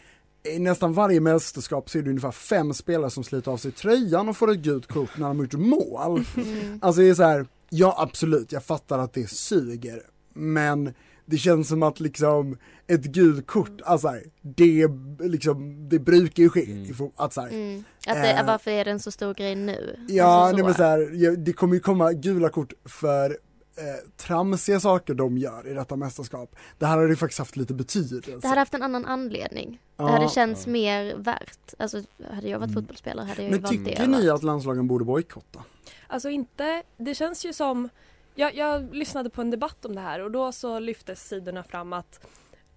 i 0.55 0.59
nästan 0.59 0.93
varje 0.93 1.21
mästerskap 1.21 1.91
så 1.91 1.99
är 1.99 2.03
det 2.03 2.11
ungefär 2.11 2.31
fem 2.31 2.75
spelare 2.75 3.11
som 3.11 3.25
sliter 3.25 3.51
av 3.51 3.57
sig 3.57 3.73
tröjan 3.73 4.29
och 4.29 4.37
får 4.37 4.51
ett 4.51 4.59
gult 4.59 4.87
kort 4.87 5.19
när 5.19 5.29
de 5.29 5.37
har 5.37 5.45
gjort 5.45 5.55
mål. 5.55 6.25
Mm. 6.37 6.79
Alltså 6.83 7.01
det 7.01 7.09
är 7.09 7.15
så 7.15 7.23
här, 7.23 7.47
ja 7.69 7.95
absolut, 7.99 8.53
jag 8.53 8.65
fattar 8.65 8.99
att 8.99 9.13
det 9.13 9.31
suger, 9.31 10.03
men 10.33 10.95
det 11.27 11.37
känns 11.37 11.69
som 11.69 11.83
att 11.83 12.01
liksom 12.01 12.57
ett 12.87 13.05
gult 13.05 13.47
kort, 13.47 13.81
alltså 13.85 14.09
här, 14.09 14.23
det, 14.43 14.89
liksom, 15.21 15.89
det 15.89 15.99
brukar 15.99 16.43
ju 16.43 16.49
ske. 16.51 16.61
fo- 16.93 17.13
Att 17.17 17.33
så 17.33 17.41
här, 17.41 17.49
Mm. 17.49 17.85
Att 18.07 18.15
det, 18.23 18.31
Eh. 18.33 18.47
varför 18.47 18.71
är 18.71 18.85
det 18.85 18.91
en 18.91 19.01
så 19.01 19.11
stor 19.11 19.35
grej 19.35 19.55
nu? 19.55 20.01
Ja, 20.09 20.25
Alltså 20.25 20.57
nej, 20.57 20.65
men 20.65 20.75
så 20.75 20.83
här, 20.83 21.11
ja, 21.15 21.31
det 21.31 21.53
kommer 21.53 21.75
ju 21.75 21.81
komma 21.81 22.13
gula 22.13 22.49
kort 22.49 22.73
för 22.85 23.31
eh, 23.79 24.11
tramsiga 24.17 24.81
saker 24.81 25.15
de 25.15 25.39
gör 25.39 25.69
i 25.69 25.75
detta 25.75 25.97
mästerskap. 25.97 26.57
Det 26.79 26.87
här 26.87 26.97
har 26.97 27.09
ju 27.09 27.17
faktiskt 27.17 27.39
haft 27.39 27.57
lite 27.57 27.75
betydelse. 27.75 28.31
Det 28.43 28.49
hade 28.49 28.61
haft 28.61 28.75
en 28.75 28.83
annan 28.83 29.07
anledning. 29.07 29.81
Ja. 29.97 30.05
Det 30.05 30.11
hade 30.13 30.29
känts 30.29 30.67
mer 30.67 31.15
värt. 31.17 31.75
Alltså 31.79 32.03
hade 32.31 32.49
jag 32.49 32.59
varit 32.59 32.75
fotbollsspelare 32.75 33.27
hade 33.27 33.43
jag 33.43 33.45
ju 33.45 33.51
Men 33.51 33.63
valt 33.63 33.79
det. 33.85 33.91
tycker 33.91 34.03
över 34.03 34.19
ni 34.21 34.29
att 34.31 34.43
landslagen 34.43 34.87
borde 34.89 35.05
bojkotta? 35.05 35.65
Alltså 36.07 36.29
inte, 36.31 36.83
det 36.97 37.15
känns 37.15 37.45
ju 37.47 37.53
som 37.53 37.89
jag, 38.35 38.55
jag 38.57 38.95
lyssnade 38.95 39.31
på 39.31 39.41
en 39.41 39.51
debatt 39.51 39.85
om 39.85 39.95
det 39.95 40.01
här 40.01 40.21
och 40.25 40.31
då 40.31 40.53
så 40.53 40.79
lyftes 40.79 41.29
sidorna 41.29 41.63
fram 41.63 41.93
att 41.93 42.27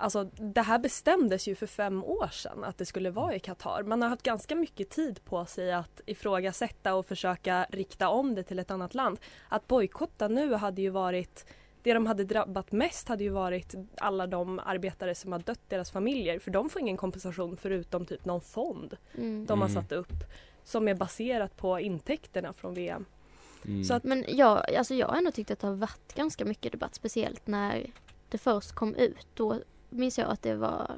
Alltså 0.01 0.24
det 0.24 0.62
här 0.62 0.79
bestämdes 0.79 1.48
ju 1.48 1.56
för 1.56 1.68
fem 1.68 2.03
år 2.03 2.27
sedan 2.27 2.63
att 2.63 2.77
det 2.77 2.86
skulle 2.86 3.10
vara 3.10 3.36
i 3.36 3.39
Qatar. 3.39 3.84
Man 3.84 4.01
har 4.01 4.10
haft 4.10 4.24
ganska 4.24 4.56
mycket 4.56 4.89
tid 4.89 5.25
på 5.25 5.46
sig 5.46 5.72
att 5.74 6.01
ifrågasätta 6.06 6.96
och 6.96 7.06
försöka 7.06 7.65
rikta 7.70 8.10
om 8.10 8.36
det 8.36 8.44
till 8.44 8.60
ett 8.60 8.72
annat 8.72 8.94
land. 8.94 9.20
Att 9.50 9.68
bojkotta 9.68 10.27
nu 10.27 10.53
hade 10.53 10.82
ju 10.82 10.89
varit 10.89 11.46
det 11.84 11.94
de 11.94 12.06
hade 12.06 12.24
drabbat 12.24 12.72
mest 12.72 13.08
hade 13.08 13.24
ju 13.24 13.29
varit 13.29 13.75
alla 13.98 14.27
de 14.27 14.60
arbetare 14.60 15.15
som 15.15 15.32
har 15.32 15.39
dött, 15.39 15.62
deras 15.68 15.91
familjer. 15.91 16.39
För 16.39 16.51
de 16.51 16.70
får 16.70 16.82
ingen 16.82 16.98
kompensation 16.98 17.58
förutom 17.58 18.06
typ 18.06 18.25
någon 18.25 18.41
fond 18.41 18.98
Mm. 19.18 19.46
de 19.46 19.62
har 19.62 19.70
Mm. 19.70 19.82
satt 19.82 19.91
upp. 19.91 20.13
Som 20.63 20.88
är 20.88 20.96
baserat 20.96 21.58
på 21.58 21.79
intäkterna 21.79 22.53
från 22.53 22.74
VM. 22.74 23.06
Mm. 23.65 23.84
Så 23.84 23.94
att, 23.94 24.03
Men 24.03 24.25
jag, 24.27 24.75
alltså 24.75 24.94
jag 24.94 25.08
har 25.08 25.15
ändå 25.18 25.32
tyckt 25.32 25.51
att 25.51 25.60
det 25.60 25.68
har 25.68 25.75
varit 25.75 26.13
ganska 26.15 26.46
mycket 26.46 26.72
debatt, 26.72 26.96
speciellt 26.96 27.48
när 27.48 27.91
det 28.29 28.38
först 28.38 28.72
kom 28.72 28.96
ut. 28.96 29.27
Då 29.34 29.60
minns 29.89 30.17
jag 30.17 30.29
att 30.29 30.41
det 30.41 30.55
var 30.55 30.91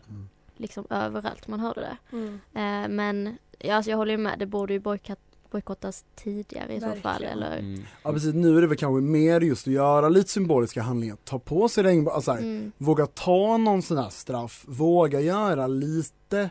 liksom 0.57 0.85
överallt 0.89 1.47
man 1.47 1.59
hörde 1.59 1.81
det. 1.81 1.97
Mm. 2.17 2.33
Eh, 2.53 2.89
men 2.89 3.37
ja, 3.59 3.75
alltså 3.75 3.91
jag 3.91 3.97
håller 3.97 4.11
ju 4.11 4.17
med, 4.17 4.39
det 4.39 4.45
borde 4.45 4.73
ju 4.73 4.79
bojkott, 4.79 5.19
bojkottas 5.51 6.05
tidigare 6.15 6.73
i 6.73 6.79
så 6.79 6.85
fall. 6.87 6.97
Verkligen. 7.01 7.33
Eller, 7.33 7.57
Mm. 7.59 7.83
Ja 8.03 8.11
precis, 8.13 8.33
nu 8.33 8.57
är 8.57 8.61
det 8.61 8.67
väl 8.67 8.77
kanske 8.77 9.01
mer 9.01 9.41
just 9.41 9.67
att 9.67 9.73
göra 9.73 10.09
lite 10.09 10.29
symboliska 10.29 10.81
handlingar, 10.81 11.17
ta 11.23 11.39
på 11.39 11.69
sig 11.69 11.83
regnbåge, 11.83 12.15
alltså 12.15 12.31
Mm. 12.31 12.71
våga 12.77 13.05
ta 13.07 13.57
någon 13.57 13.81
sån 13.81 13.97
här 13.97 14.09
straff, 14.09 14.63
våga 14.67 15.19
göra 15.19 15.67
lite 15.67 16.49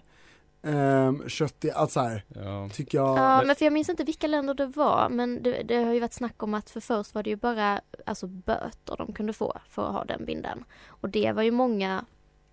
um, 0.63 1.29
köttig, 1.29 1.71
alltså 1.71 2.01
här, 2.01 2.25
Ja. 2.29 2.69
tycker 2.73 2.99
jag. 2.99 3.19
Ja, 3.19 3.43
men 3.47 3.57
för 3.57 3.65
jag 3.67 3.73
minns 3.73 3.89
inte 3.89 4.05
vilka 4.05 4.27
länder 4.27 4.55
det 4.55 4.67
var, 4.67 5.09
men 5.09 5.43
det, 5.43 5.63
det 5.63 5.77
har 5.85 5.93
ju 5.93 6.01
varit 6.01 6.13
snack 6.13 6.43
om 6.43 6.55
att 6.55 6.71
för 6.71 6.81
först 6.81 7.15
var 7.15 7.23
det 7.23 7.31
ju 7.31 7.37
bara 7.37 7.81
alltså 8.07 8.27
böter 8.27 8.97
de 8.99 9.13
kunde 9.13 9.33
få 9.33 9.59
för 9.69 9.87
att 9.87 9.93
ha 9.93 10.05
den 10.05 10.25
bindeln. 10.25 10.65
Och 10.87 11.09
det 11.09 11.33
var 11.33 11.43
ju 11.43 11.51
många 11.51 12.05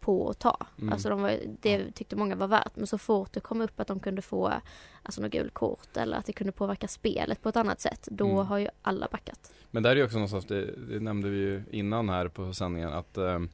på 0.07 0.29
att 0.29 0.39
ta. 0.39 0.57
Mm. 0.81 0.93
Alltså 0.93 1.09
de 1.09 1.21
var, 1.21 1.39
det 1.61 1.91
tyckte 1.91 2.15
många 2.15 2.35
var 2.35 2.47
värt. 2.47 2.75
Men 2.75 2.87
så 2.87 2.97
fort 2.97 3.33
det 3.33 3.39
kom 3.39 3.61
upp 3.61 3.79
att 3.79 3.87
de 3.87 3.99
kunde 3.99 4.21
få 4.21 4.53
alltså 5.03 5.21
något 5.21 5.31
gult 5.31 5.53
kort 5.53 5.97
eller 5.97 6.17
att 6.17 6.25
det 6.25 6.33
kunde 6.33 6.51
påverka 6.51 6.87
spelet 6.87 7.41
på 7.41 7.49
ett 7.49 7.55
annat 7.55 7.81
sätt, 7.81 8.07
då 8.11 8.25
Mm. 8.25 8.45
har 8.47 8.57
ju 8.57 8.67
alla 8.81 9.07
backat. 9.11 9.53
Men 9.71 9.83
där 9.83 9.91
är 9.91 9.95
ju 9.95 10.03
också 10.03 10.15
någonstans, 10.17 10.45
det, 10.45 10.65
det 10.89 10.99
nämnde 10.99 11.29
vi 11.29 11.37
ju 11.37 11.63
innan 11.71 12.09
här 12.09 12.27
på 12.27 12.53
sändningen 12.53 12.93
att 12.93 13.17
ehm, 13.17 13.49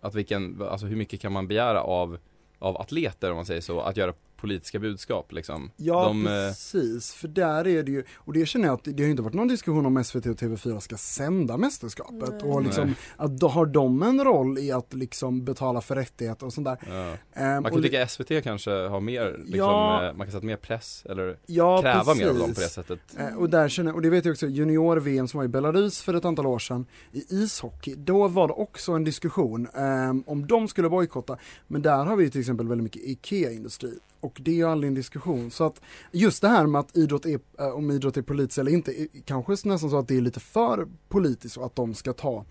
att 0.00 0.14
vilken, 0.14 0.62
alltså 0.62 0.86
hur 0.86 0.96
mycket 0.96 1.20
kan 1.20 1.32
man 1.32 1.48
begära 1.48 1.82
av, 1.82 2.18
av 2.58 2.76
atleter 2.80 3.30
om 3.30 3.36
man 3.36 3.46
säger 3.46 3.60
så, 3.60 3.80
att 3.80 3.96
göra 3.96 4.12
politiska 4.40 4.78
budskap 4.78 5.32
liksom. 5.32 5.70
Ja 5.76 6.04
De, 6.04 6.26
eh, 6.26 6.32
precis, 6.32 7.14
för 7.14 7.28
där 7.28 7.66
är 7.66 7.82
det 7.82 7.90
ju, 7.92 8.04
och 8.16 8.32
det 8.32 8.46
känner 8.46 8.66
jag 8.66 8.74
att 8.74 8.84
det 8.84 9.02
har 9.02 9.10
inte 9.10 9.22
varit 9.22 9.34
någon 9.34 9.48
diskussion 9.48 9.86
om 9.86 10.04
SVT 10.04 10.26
och 10.26 10.36
TV4 10.36 10.80
ska 10.80 10.96
sända 10.96 11.56
mästerskapet 11.56 12.30
Nej. 12.42 12.50
och 12.52 12.62
liksom 12.62 12.86
Nej. 12.86 12.96
att 13.16 13.38
då 13.38 13.48
har 13.48 13.66
de 13.66 14.02
en 14.02 14.24
roll 14.24 14.58
i 14.58 14.72
att 14.72 14.94
liksom 14.94 15.44
betala 15.44 15.80
för 15.80 15.94
rättigheter 15.96 16.46
och 16.46 16.52
sånt 16.52 16.64
där. 16.64 16.78
ja. 16.86 17.16
Ehm, 17.42 17.52
Man 17.52 17.64
kan 17.64 17.72
och 17.72 17.80
det- 17.82 17.88
tycka 17.88 18.06
SVT 18.08 18.40
kanske 18.44 18.70
har 18.70 19.00
mer, 19.00 19.36
liksom, 19.38 19.58
Ja. 19.58 20.06
eh, 20.08 20.14
man 20.16 20.26
kan 20.26 20.32
sätta 20.32 20.46
mer 20.46 20.56
press 20.56 21.04
eller 21.08 21.38
Ja, 21.46 21.82
kräva 21.82 22.14
mer 22.14 22.28
av 22.28 22.34
dem 22.34 22.40
på 22.42 22.48
det 22.48 22.54
precis. 22.54 22.72
sättet. 22.72 22.98
Eh, 23.18 23.34
Och 23.36 23.50
där 23.50 23.68
känner, 23.68 23.94
och 23.94 24.02
det 24.02 24.10
vet 24.10 24.24
jag 24.24 24.32
också, 24.32 24.46
junior-VM 24.46 25.28
som 25.28 25.38
var 25.38 25.44
i 25.44 25.48
Belarus 25.48 26.02
för 26.02 26.14
ett 26.14 26.24
antal 26.24 26.46
år 26.46 26.58
sedan 26.58 26.86
i 27.12 27.24
ishockey, 27.34 27.94
då 27.94 28.28
var 28.28 28.48
det 28.48 28.54
också 28.54 28.92
en 28.92 29.04
diskussion 29.04 29.66
ehm, 29.74 30.24
om 30.26 30.46
de 30.46 30.68
skulle 30.68 30.88
bojkotta. 30.88 31.36
Men 31.66 31.82
där 31.82 32.04
har 32.04 32.16
vi 32.16 32.30
till 32.30 32.40
exempel 32.40 32.68
väldigt 32.68 32.82
mycket 32.84 33.02
IKEA-industri 33.02 33.98
och 34.20 34.38
det 34.42 34.50
är 34.50 34.54
ju 34.54 34.64
aldrig 34.64 34.88
en 34.88 34.94
diskussion. 34.94 35.50
Så 35.50 35.64
att 35.64 35.80
just 36.12 36.42
det 36.42 36.48
här 36.48 36.66
med 36.66 36.80
att 36.80 36.96
idrott 36.96 37.26
är, 37.26 37.40
eh, 37.58 37.68
om 37.68 37.90
idrott 37.90 38.16
är 38.16 38.22
politiskt 38.22 38.58
eller 38.58 38.72
inte, 38.72 39.00
är 39.02 39.08
kanske 39.24 39.52
nästan 39.52 39.90
så 39.90 39.98
att 39.98 40.08
det 40.08 40.16
är 40.16 40.20
lite 40.20 40.40
för 40.40 40.88
politiskt 41.08 41.56
och 41.56 41.66
att 41.66 41.76
de 41.76 41.94
ska 41.94 42.12
ta 42.12 42.44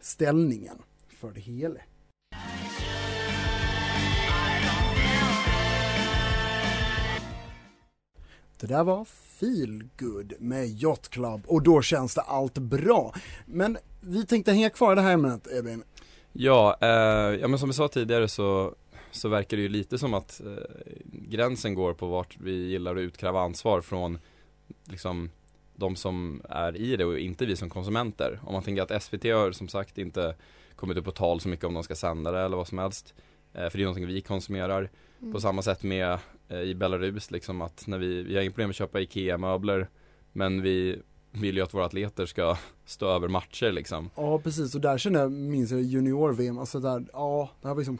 ställningen 0.00 0.76
för 1.08 1.30
det 1.30 1.40
hela. 1.40 1.80
Det 8.60 8.66
där 8.66 8.84
var 8.84 9.04
Feel 9.04 9.84
Good 9.98 10.32
med 10.38 10.82
Yacht 10.82 11.08
Club 11.08 11.42
och 11.46 11.62
då 11.62 11.82
känns 11.82 12.14
det 12.14 12.20
allt 12.20 12.58
bra. 12.58 13.14
Men 13.46 13.78
vi 14.00 14.26
tänkte 14.26 14.52
hänga 14.52 14.70
kvar 14.70 14.92
i 14.92 14.94
det 14.94 15.02
här 15.02 15.12
ämnet 15.12 15.46
Edvin. 15.46 15.82
Ja, 16.32 16.78
eh, 16.80 16.88
ja 17.40 17.48
men 17.48 17.58
som 17.58 17.68
vi 17.68 17.72
sa 17.72 17.88
tidigare 17.88 18.28
så, 18.28 18.74
så 19.14 19.28
verkar 19.28 19.56
det 19.56 19.62
ju 19.62 19.68
lite 19.68 19.98
som 19.98 20.14
att 20.14 20.40
eh, 20.40 20.52
gränsen 21.04 21.74
går 21.74 21.94
på 21.94 22.06
vart 22.06 22.36
vi 22.40 22.52
gillar 22.52 22.96
att 22.96 23.00
utkräva 23.00 23.40
ansvar 23.40 23.80
från 23.80 24.18
liksom 24.84 25.30
de 25.76 25.96
som 25.96 26.42
är 26.48 26.76
i 26.76 26.96
det 26.96 27.04
och 27.04 27.18
inte 27.18 27.46
vi 27.46 27.56
som 27.56 27.70
konsumenter. 27.70 28.40
Om 28.42 28.52
man 28.52 28.62
tänker 28.62 28.82
att 28.82 29.02
SVT 29.02 29.24
har 29.24 29.52
som 29.52 29.68
sagt 29.68 29.98
inte 29.98 30.34
kommit 30.76 30.96
upp 30.96 31.04
på 31.04 31.10
tal 31.10 31.40
så 31.40 31.48
mycket 31.48 31.64
om 31.64 31.74
de 31.74 31.82
ska 31.82 31.94
sända 31.94 32.32
det 32.32 32.40
eller 32.40 32.56
vad 32.56 32.68
som 32.68 32.78
helst. 32.78 33.14
Eh, 33.52 33.68
för 33.68 33.78
det 33.78 33.82
är 33.82 33.86
någonting 33.86 34.06
vi 34.06 34.20
konsumerar. 34.20 34.90
Mm. 35.20 35.32
På 35.32 35.40
samma 35.40 35.62
sätt 35.62 35.82
med 35.82 36.18
eh, 36.48 36.60
i 36.60 36.74
Belarus 36.74 37.30
liksom 37.30 37.62
att 37.62 37.86
när 37.86 37.98
vi, 37.98 38.22
vi 38.22 38.34
har 38.34 38.42
inget 38.42 38.54
problem 38.54 38.68
med 38.68 38.72
att 38.72 38.76
köpa 38.76 39.00
IKEA-möbler 39.00 39.88
men 40.32 40.62
vi 40.62 40.98
vill 41.40 41.56
ju 41.56 41.62
att 41.62 41.74
våra 41.74 41.84
atleter 41.84 42.26
ska 42.26 42.56
stå 42.86 43.06
över 43.06 43.28
matcher 43.28 43.72
liksom. 43.72 44.10
Ja 44.16 44.38
precis 44.38 44.74
och 44.74 44.80
där 44.80 44.98
känner 44.98 45.20
jag, 45.20 45.32
minns 45.32 45.70
jag 45.70 45.82
junior-VM, 45.82 46.58
alltså 46.58 46.80
där, 46.80 47.04
ja 47.12 47.50
det 47.62 47.68
här 47.68 47.74
var 47.74 47.80
liksom 47.80 47.98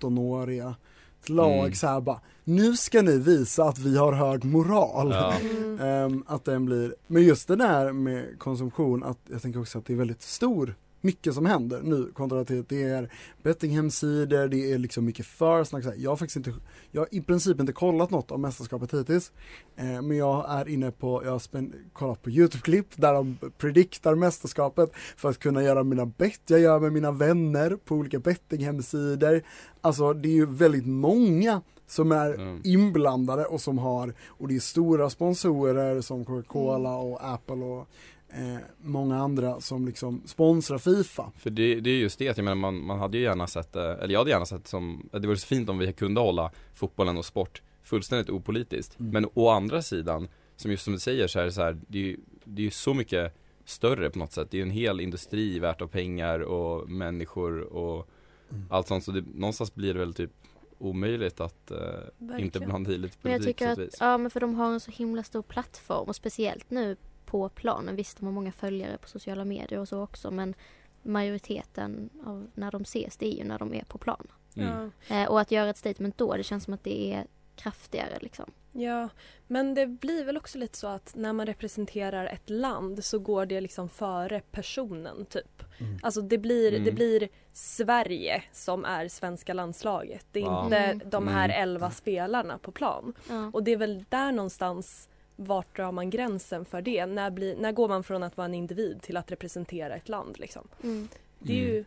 17-åriga 0.00 0.74
ett 1.22 1.28
lag 1.28 1.58
Mm. 1.58 1.74
så 1.74 1.86
här 1.86 2.00
bara, 2.00 2.20
nu 2.44 2.76
ska 2.76 3.02
ni 3.02 3.18
visa 3.18 3.64
att 3.64 3.78
vi 3.78 3.98
har 3.98 4.12
hög 4.12 4.44
moral. 4.44 5.10
Ja. 5.10 5.32
Mm. 5.40 5.80
Ehm, 5.86 6.24
att 6.26 6.44
den 6.44 6.64
blir, 6.64 6.94
men 7.06 7.22
just 7.22 7.48
det 7.48 7.56
där 7.56 7.92
med 7.92 8.38
konsumtion, 8.38 9.02
att 9.04 9.18
jag 9.30 9.42
tänker 9.42 9.60
också 9.60 9.78
att 9.78 9.86
det 9.86 9.92
är 9.92 9.96
väldigt 9.96 10.22
stor 10.22 10.74
mycket 11.06 11.34
som 11.34 11.46
händer 11.46 11.80
nu 11.82 12.10
kontra 12.14 12.44
till 12.44 12.60
att 12.60 12.68
det 12.68 12.82
är 12.82 13.12
bettinghemsidor, 13.42 14.48
det 14.48 14.72
är 14.72 14.78
liksom 14.78 15.04
mycket 15.04 15.26
försnack. 15.26 15.84
Jag 15.96 16.10
har 16.10 16.16
faktiskt 16.16 16.36
inte, 16.36 16.52
jag 16.90 17.00
har 17.00 17.08
i 17.10 17.20
princip 17.20 17.60
inte 17.60 17.72
kollat 17.72 18.10
något 18.10 18.30
om 18.30 18.40
mästerskapet 18.40 18.94
hittills. 18.94 19.32
Eh, 19.76 20.02
men 20.02 20.16
jag 20.16 20.46
är 20.48 20.68
inne 20.68 20.90
på, 20.90 21.24
jag 21.24 21.30
har 21.30 21.38
spän, 21.38 21.74
kollat 21.92 22.22
på 22.22 22.30
YouTube-klipp 22.30 22.86
där 22.96 23.12
de 23.14 23.36
prediktar 23.58 24.14
mästerskapet 24.14 24.90
för 25.16 25.28
att 25.30 25.38
kunna 25.38 25.62
göra 25.62 25.82
mina 25.84 26.06
bett 26.06 26.40
jag 26.46 26.60
gör 26.60 26.80
med 26.80 26.92
mina 26.92 27.10
vänner 27.12 27.76
på 27.84 27.94
olika 27.94 28.18
bettinghemsidor. 28.18 29.42
Alltså 29.80 30.12
det 30.12 30.28
är 30.28 30.32
ju 30.32 30.46
väldigt 30.46 30.86
många 30.86 31.62
som 31.88 32.12
är 32.12 32.34
Mm. 32.34 32.60
inblandade 32.64 33.44
och 33.44 33.60
som 33.60 33.78
har, 33.78 34.14
och 34.26 34.48
det 34.48 34.56
är 34.56 34.60
stora 34.60 35.10
sponsorer 35.10 36.00
som 36.00 36.24
Coca-Cola 36.24 36.96
och 36.96 37.18
Apple 37.34 37.54
och 37.64 37.88
eh, 38.36 38.58
många 38.78 39.16
andra 39.16 39.60
som 39.60 39.86
liksom 39.86 40.22
sponsrar 40.26 40.78
Fifa. 40.78 41.32
För 41.38 41.50
det, 41.50 41.80
det 41.80 41.90
är 41.90 41.98
just 41.98 42.18
det, 42.18 42.28
att 42.28 42.36
jag 42.36 42.44
menar 42.44 42.54
man, 42.54 42.86
man 42.86 42.98
hade 42.98 43.18
ju 43.18 43.24
gärna 43.24 43.46
sett 43.46 43.72
det, 43.72 43.94
eller 43.94 44.12
jag 44.12 44.20
hade 44.20 44.30
gärna 44.30 44.46
sett 44.46 44.66
som, 44.66 45.08
det 45.12 45.26
vore 45.26 45.36
så 45.36 45.46
fint 45.46 45.68
om 45.68 45.78
vi 45.78 45.92
kunde 45.92 46.20
hålla 46.20 46.50
fotbollen 46.74 47.16
och 47.16 47.24
sport 47.24 47.62
fullständigt 47.82 48.30
opolitiskt. 48.30 49.00
Mm. 49.00 49.12
Men 49.12 49.30
å 49.34 49.48
andra 49.48 49.82
sidan, 49.82 50.28
som 50.56 50.70
just 50.70 50.84
som 50.84 50.92
du 50.92 50.98
säger 50.98 51.26
så 51.26 51.38
är 51.40 51.44
det 51.44 51.52
så 51.52 51.62
här, 51.62 51.78
det 51.88 51.98
är 51.98 52.02
ju 52.02 52.16
det 52.44 52.66
är 52.66 52.70
så 52.70 52.94
mycket 52.94 53.34
större 53.64 54.10
på 54.10 54.18
något 54.18 54.32
sätt. 54.32 54.50
Det 54.50 54.56
är 54.56 54.58
ju 54.58 54.62
en 54.62 54.70
hel 54.70 55.00
industri 55.00 55.58
värt 55.58 55.82
av 55.82 55.86
pengar 55.86 56.40
och 56.40 56.90
människor 56.90 57.60
och 57.60 58.08
Mm. 58.50 58.66
allt 58.70 58.88
sånt. 58.88 59.04
Så 59.04 59.12
det, 59.12 59.24
någonstans 59.34 59.74
blir 59.74 59.94
det 59.94 60.00
väl 60.00 60.14
typ 60.14 60.30
omöjligt 60.78 61.40
att 61.40 61.70
eh, 61.70 62.38
inte 62.38 62.60
blanda 62.60 62.90
i 62.90 62.98
lite 62.98 63.16
Men 63.22 63.32
jag 63.32 63.40
politik 63.40 63.56
tycker 63.58 63.74
på 63.74 63.82
att, 63.82 63.96
ja 64.00 64.18
men 64.18 64.30
för 64.30 64.40
de 64.40 64.54
har 64.54 64.72
en 64.72 64.80
så 64.80 64.90
himla 64.90 65.22
stor 65.22 65.42
plattform 65.42 66.08
och 66.08 66.16
speciellt 66.16 66.70
nu 66.70 66.96
på 67.36 67.48
planen. 67.48 67.96
Visst, 67.96 68.16
de 68.18 68.26
har 68.26 68.32
många 68.32 68.52
följare 68.52 68.98
på 68.98 69.08
sociala 69.08 69.44
medier 69.44 69.80
och 69.80 69.88
så 69.88 70.02
också 70.02 70.30
men 70.30 70.54
majoriteten 71.02 72.10
av 72.26 72.46
när 72.54 72.70
de 72.72 72.82
ses 72.82 73.16
det 73.16 73.26
är 73.26 73.38
ju 73.38 73.44
när 73.44 73.58
de 73.58 73.74
är 73.74 73.84
på 73.84 73.98
plan. 73.98 74.26
Mm. 74.56 74.92
Eh, 75.08 75.28
och 75.28 75.40
att 75.40 75.50
göra 75.50 75.70
ett 75.70 75.76
statement 75.76 76.18
då, 76.18 76.36
det 76.36 76.42
känns 76.42 76.64
som 76.64 76.74
att 76.74 76.84
det 76.84 77.12
är 77.14 77.26
kraftigare 77.56 78.18
liksom. 78.20 78.50
Ja, 78.72 79.08
men 79.46 79.74
det 79.74 79.86
blir 79.86 80.24
väl 80.24 80.36
också 80.36 80.58
lite 80.58 80.78
så 80.78 80.86
att 80.86 81.14
när 81.16 81.32
man 81.32 81.46
representerar 81.46 82.26
ett 82.26 82.50
land 82.50 83.04
så 83.04 83.18
går 83.18 83.46
det 83.46 83.60
liksom 83.60 83.88
före 83.88 84.40
personen 84.50 85.24
typ. 85.26 85.62
Mm. 85.78 85.98
Alltså 86.02 86.20
det 86.20 86.38
blir, 86.38 86.72
Mm. 86.72 86.84
det 86.84 86.92
blir 86.92 87.28
Sverige 87.52 88.42
som 88.52 88.84
är 88.84 89.08
svenska 89.08 89.54
landslaget. 89.54 90.26
Det 90.32 90.40
är 90.40 90.44
Ja. 90.44 90.64
inte 90.64 90.76
Mm. 90.76 91.10
de 91.10 91.28
här 91.28 91.48
Mm. 91.48 91.62
elva 91.62 91.90
spelarna 91.90 92.58
på 92.58 92.72
plan. 92.72 93.14
Ja. 93.28 93.50
Och 93.52 93.62
det 93.64 93.72
är 93.72 93.76
väl 93.76 94.04
där 94.08 94.32
någonstans 94.32 95.08
vart 95.36 95.76
drar 95.76 95.92
man 95.92 96.10
gränsen 96.10 96.64
för 96.64 96.82
det? 96.82 97.06
När, 97.06 97.30
blir, 97.30 97.56
när 97.56 97.72
går 97.72 97.88
man 97.88 98.04
från 98.04 98.22
att 98.22 98.36
vara 98.36 98.44
en 98.44 98.54
individ 98.54 99.02
till 99.02 99.16
att 99.16 99.30
representera 99.32 99.96
ett 99.96 100.08
land 100.08 100.38
liksom? 100.38 100.68
Mm. 100.82 101.08
Det 101.38 101.52
är 101.52 101.56
ju 101.74 101.84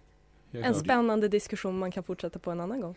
Helt 0.53 0.65
en 0.65 0.75
spännande 0.75 1.27
diskussion 1.27 1.79
man 1.79 1.91
kan 1.91 2.03
fortsätta 2.03 2.39
på 2.39 2.51
en 2.51 2.59
annan 2.59 2.81
gång. 2.81 2.95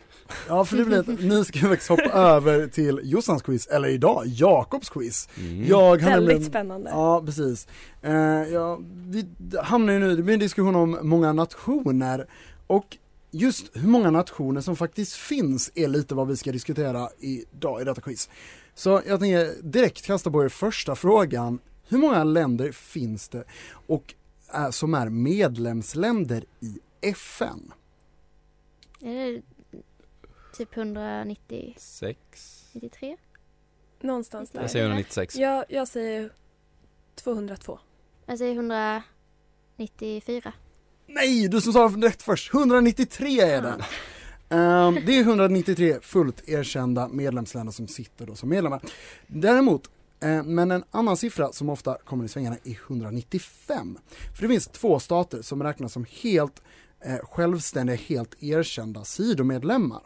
Ja 0.48 0.64
för 0.64 0.76
det 0.76 0.84
blir 0.84 1.00
ett, 1.00 1.06
nu 1.20 1.44
ska 1.44 1.58
vi 1.58 1.66
faktiskt 1.68 1.88
hoppa 1.88 2.12
över 2.12 2.66
till 2.66 3.00
Jossans 3.02 3.42
quiz, 3.42 3.66
eller 3.66 3.88
idag 3.88 4.22
Jakobs 4.26 4.90
quiz. 4.90 5.28
Mm. 5.38 5.64
Jag 5.64 5.90
Väldigt 5.96 6.08
nämligen- 6.10 6.44
spännande. 6.44 6.90
Ja, 6.90 7.22
precis. 7.26 7.68
Eh, 8.02 8.12
ja, 8.52 8.80
vi 9.08 9.26
hamnar 9.62 9.92
ju 9.92 9.98
nu, 9.98 10.16
det 10.16 10.22
blir 10.22 10.34
en 10.34 10.40
diskussion 10.40 10.76
om 10.76 10.98
många 11.02 11.32
nationer 11.32 12.26
och 12.66 12.96
just 13.30 13.76
hur 13.76 13.88
många 13.88 14.10
nationer 14.10 14.60
som 14.60 14.76
faktiskt 14.76 15.12
finns 15.14 15.72
är 15.74 15.88
lite 15.88 16.14
vad 16.14 16.28
vi 16.28 16.36
ska 16.36 16.52
diskutera 16.52 17.08
idag 17.18 17.80
i 17.80 17.84
detta 17.84 18.00
quiz. 18.00 18.30
Så 18.74 19.02
jag 19.06 19.20
tänker 19.20 19.62
direkt 19.62 20.02
kasta 20.02 20.30
på 20.30 20.44
er 20.44 20.48
första 20.48 20.96
frågan. 20.96 21.58
Hur 21.88 21.98
många 21.98 22.24
länder 22.24 22.72
finns 22.72 23.28
det 23.28 23.44
och 23.86 24.14
är, 24.48 24.70
som 24.70 24.94
är 24.94 25.08
medlemsländer 25.08 26.44
i 26.60 26.80
FN? 27.00 27.72
Är 29.00 29.14
det 29.14 29.42
typ 30.52 30.76
190, 30.76 31.74
Sex. 31.78 32.62
93? 32.72 33.16
Någonstans 34.00 34.50
där. 34.50 34.60
Jag 34.60 34.70
säger 34.70 34.84
196. 34.84 35.36
Jag, 35.36 35.64
jag 35.68 35.88
säger 35.88 36.32
202. 37.14 37.78
Jag 38.26 38.38
säger 38.38 38.54
194. 38.54 40.52
Nej, 41.06 41.48
du 41.48 41.60
som 41.60 41.72
sa 41.72 41.92
rätt 41.96 42.22
först. 42.22 42.54
193 42.54 43.40
är 43.40 43.62
det. 43.62 43.84
Ehm, 44.52 44.98
det 45.06 45.18
är 45.18 45.22
193 45.22 45.98
fullt 46.02 46.48
erkända 46.48 47.08
medlemsländer 47.08 47.72
som 47.72 47.88
sitter 47.88 48.26
då 48.26 48.34
som 48.34 48.48
medlemmar. 48.48 48.80
Däremot, 49.26 49.90
eh, 50.20 50.42
men 50.42 50.70
en 50.70 50.84
annan 50.90 51.16
siffra 51.16 51.52
som 51.52 51.68
ofta 51.68 51.98
kommer 52.04 52.24
i 52.24 52.28
svängarna 52.28 52.56
är 52.64 52.72
195. 52.72 53.98
För 54.34 54.42
det 54.42 54.48
finns 54.48 54.66
två 54.66 55.00
stater 55.00 55.42
som 55.42 55.62
räknas 55.62 55.92
som 55.92 56.06
helt 56.22 56.62
eh, 57.00 57.18
självständiga, 57.18 57.96
helt 57.96 58.42
erkända 58.42 59.04
sidomedlemmar. 59.04 60.02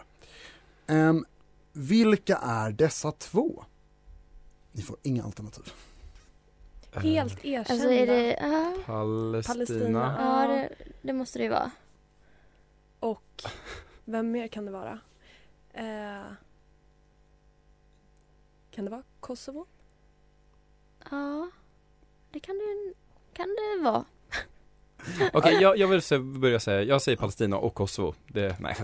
Ehm, 0.87 1.25
vilka 1.73 2.37
är 2.37 2.71
dessa 2.71 3.13
två? 3.13 3.65
Ni 4.73 4.83
får 4.83 4.97
inga 5.03 5.25
alternativ. 5.25 5.65
Helt 6.93 7.45
erkända. 7.45 7.73
Alltså 7.73 7.91
är 7.91 8.07
det, 8.07 8.39
ja, 8.41 8.73
Palestina. 8.87 9.55
Palestina. 9.55 10.17
ja 10.19 10.49
det, 10.49 10.73
det 11.03 11.13
måste 11.13 11.39
det 11.39 11.43
ju 11.43 11.51
vara. 11.51 11.71
Och 13.01 13.43
vem 14.07 14.31
mer 14.31 14.49
kan 14.49 14.65
det 14.65 14.73
vara? 14.73 14.99
Eh, 15.73 16.33
kan 18.71 18.85
det 18.85 18.91
vara 18.91 19.03
Kosovo? 19.21 19.67
Ja, 21.11 21.51
det 22.31 22.41
kan 22.41 22.59
det, 22.59 22.95
kan 23.33 23.49
det 23.49 23.85
vara. 23.85 24.05
Okej, 25.33 25.59
jag, 25.61 25.79
jag 25.79 25.89
vill 25.89 26.03
se, 26.03 26.19
börja 26.19 26.61
säga, 26.61 26.83
jag 26.83 27.03
säger 27.03 27.19
Palestina 27.19 27.57
och 27.57 27.75
Kosovo. 27.75 28.15
Det, 28.29 28.57
nej, 28.61 28.77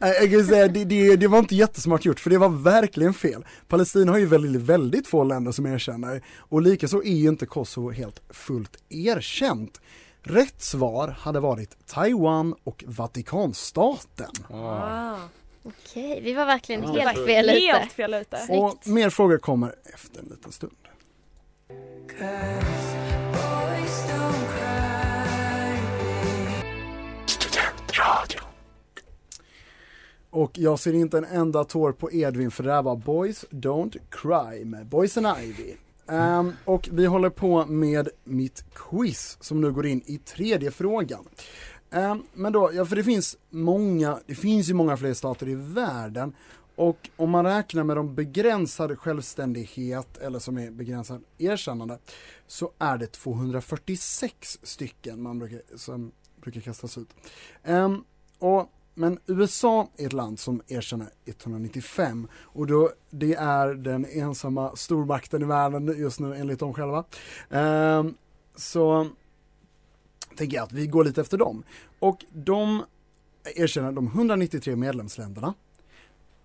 Jag 0.00 0.30
kan 0.30 0.44
säga, 0.44 0.68
det, 0.68 0.84
det, 0.84 1.16
det 1.16 1.28
var 1.28 1.38
inte 1.38 1.56
jättesmart 1.56 2.04
gjort 2.04 2.20
för 2.20 2.30
det 2.30 2.38
var 2.38 2.48
verkligen 2.48 3.14
fel. 3.14 3.46
Palestina 3.68 4.12
har 4.12 4.18
ju 4.18 4.26
väldigt, 4.26 4.62
väldigt 4.62 5.06
få 5.06 5.24
länder 5.24 5.52
som 5.52 5.66
erkänner 5.66 6.22
och 6.38 6.62
likaså 6.62 7.02
är 7.02 7.16
ju 7.16 7.28
inte 7.28 7.46
Kosovo 7.46 7.90
helt 7.90 8.22
fullt 8.30 8.76
erkänt. 8.88 9.80
Rätt 10.22 10.62
svar 10.62 11.08
hade 11.08 11.40
varit 11.40 11.86
Taiwan 11.86 12.54
och 12.64 12.84
Vatikanstaten. 12.86 14.30
Ah. 14.50 15.16
Okej, 15.62 16.20
vi 16.22 16.32
var 16.34 16.46
verkligen 16.46 16.82
Ja. 16.82 16.92
helt 16.92 17.26
fel 17.26 17.50
ute. 17.50 17.60
Helt 17.78 17.92
fel 17.92 18.14
ute. 18.14 18.46
Och 18.50 18.88
mer 18.88 19.10
frågor 19.10 19.38
kommer 19.38 19.74
efter 19.94 20.20
en 20.20 20.26
liten 20.26 20.52
stund. 20.52 20.72
Och 30.30 30.58
jag 30.58 30.78
ser 30.78 30.92
inte 30.92 31.18
en 31.18 31.24
enda 31.24 31.64
tår 31.64 31.92
på 31.92 32.12
Edvin 32.12 32.50
för 32.50 32.62
det 32.64 32.72
här 32.72 32.82
var 32.82 32.96
Boys 32.96 33.44
Don't 33.50 33.96
Cry 34.10 34.64
med 34.64 34.86
Boys 34.86 35.16
and 35.16 35.26
Ivy. 35.42 35.74
Um, 36.08 36.52
och 36.64 36.88
vi 36.92 37.06
håller 37.06 37.30
på 37.30 37.66
med 37.66 38.08
mitt 38.24 38.64
quiz 38.74 39.36
som 39.40 39.60
nu 39.60 39.72
går 39.72 39.86
in 39.86 40.02
i 40.06 40.18
tredje 40.18 40.70
frågan. 40.70 41.28
Um, 41.90 42.22
men 42.34 42.52
då, 42.52 42.70
ja 42.74 42.84
för 42.84 42.96
det 42.96 43.04
finns 43.04 43.36
många, 43.50 44.18
det 44.26 44.34
finns 44.34 44.70
ju 44.70 44.74
många 44.74 44.96
fler 44.96 45.14
stater 45.14 45.48
i 45.48 45.54
världen 45.54 46.32
och 46.76 47.10
om 47.16 47.30
man 47.30 47.44
räknar 47.44 47.84
med 47.84 47.96
de 47.96 48.14
begränsade 48.14 48.96
självständighet 48.96 50.18
eller 50.18 50.38
som 50.38 50.58
är 50.58 50.70
begränsad 50.70 51.24
erkännande 51.38 51.98
så 52.46 52.72
är 52.78 52.98
det 52.98 53.06
246 53.06 54.58
stycken 54.62 55.22
man 55.22 55.38
brukar, 55.38 55.60
som 55.76 56.12
brukar 56.40 56.60
kastas 56.60 56.98
ut. 56.98 57.08
Um, 57.64 58.04
och, 58.38 58.70
men 58.98 59.18
USA 59.26 59.88
är 59.96 60.06
ett 60.06 60.12
land 60.12 60.38
som 60.38 60.62
erkänner 60.68 61.08
195 61.24 62.28
och 62.34 62.66
då, 62.66 62.90
det 63.10 63.34
är 63.34 63.74
den 63.74 64.06
ensamma 64.06 64.76
stormakten 64.76 65.42
i 65.42 65.44
världen 65.44 65.94
just 65.98 66.20
nu 66.20 66.34
enligt 66.34 66.58
dem 66.58 66.74
själva. 66.74 67.04
Eh, 67.50 68.04
så 68.56 69.08
tänker 70.36 70.56
jag 70.56 70.64
att 70.64 70.72
vi 70.72 70.86
går 70.86 71.04
lite 71.04 71.20
efter 71.20 71.38
dem. 71.38 71.62
Och 71.98 72.24
de 72.32 72.84
erkänner 73.44 73.92
de 73.92 74.06
193 74.06 74.76
medlemsländerna 74.76 75.54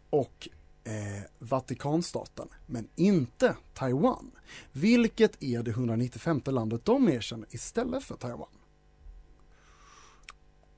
och 0.09 0.49
eh, 0.83 1.23
Vatikanstaten, 1.39 2.47
men 2.65 2.87
inte 2.95 3.55
Taiwan. 3.73 4.31
Vilket 4.71 5.43
är 5.43 5.63
det 5.63 5.71
195 5.71 6.41
landet 6.45 6.85
de 6.85 7.09
erkänner 7.09 7.47
istället 7.51 8.03
för 8.03 8.15
Taiwan? 8.15 8.47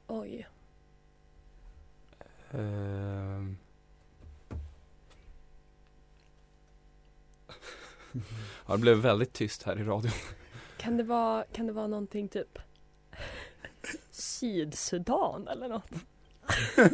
Oj. 0.08 0.48
Ehm. 2.58 3.58
Ja, 8.68 8.74
det 8.74 8.78
blev 8.80 8.98
väldigt 8.98 9.34
tyst 9.34 9.64
här 9.64 9.80
i 9.80 9.84
radion. 9.84 10.12
Kan 10.78 10.98
det 10.98 11.04
vara, 11.04 11.44
kan 11.54 11.68
det 11.68 11.74
vara 11.74 11.88
någonting 11.88 12.28
typ 12.28 12.60
Sydsudan 14.12 15.48
eller 15.48 15.68
något? 15.70 15.90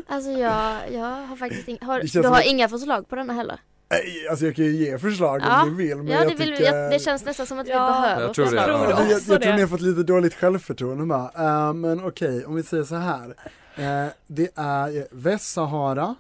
Alltså 0.08 0.32
jag, 0.32 0.92
jag 0.94 1.06
har 1.28 1.36
faktiskt 1.36 1.68
inga, 1.68 1.80
har, 1.86 2.00
Det 2.02 2.22
du 2.22 2.28
har 2.28 2.42
inga 2.50 2.70
förslag 2.70 3.08
på 3.10 3.16
denna 3.16 3.34
heller? 3.34 3.60
Nej, 3.90 4.28
Alltså 4.30 4.46
jag 4.46 4.56
kan 4.56 4.66
ju 4.66 4.72
ge 4.72 4.98
förslag 4.98 5.42
Ja. 5.42 5.64
om 5.64 5.70
ni 5.70 5.76
vill 5.88 5.98
men 5.98 6.08
ja, 6.08 6.14
jag 6.20 6.28
det, 6.28 6.36
vill, 6.36 6.58
tycker... 6.58 6.74
jag, 6.74 6.92
det 6.92 7.00
känns 7.00 7.26
nästan 7.26 7.46
som 7.48 7.60
att 7.60 7.68
vi 7.68 7.72
Ja, 7.72 8.02
behöver 8.02 8.22
jag 8.22 8.34
tror 8.34 8.46
det. 8.46 8.52
förslag. 8.52 8.70
Jag 8.70 8.88
tror 8.88 8.92
Alltså, 8.92 9.10
jag, 9.10 9.18
också 9.18 9.32
jag 9.34 9.42
tror 9.42 9.50
det. 9.52 9.56
ni 9.56 9.62
har 9.62 9.68
fått 9.70 9.82
lite 9.82 10.04
dåligt 10.04 10.34
självförtroende 10.34 11.06
med. 11.06 11.30
Uh, 11.40 11.74
men 11.74 12.04
okej, 12.06 12.46
om 12.46 12.56
vi 12.56 12.64
säger 12.64 12.84
så 12.84 12.96
här. 12.96 13.36
Eh, 13.76 14.08
det 14.28 14.52
är 14.56 15.08
Västsahara, 15.12 16.16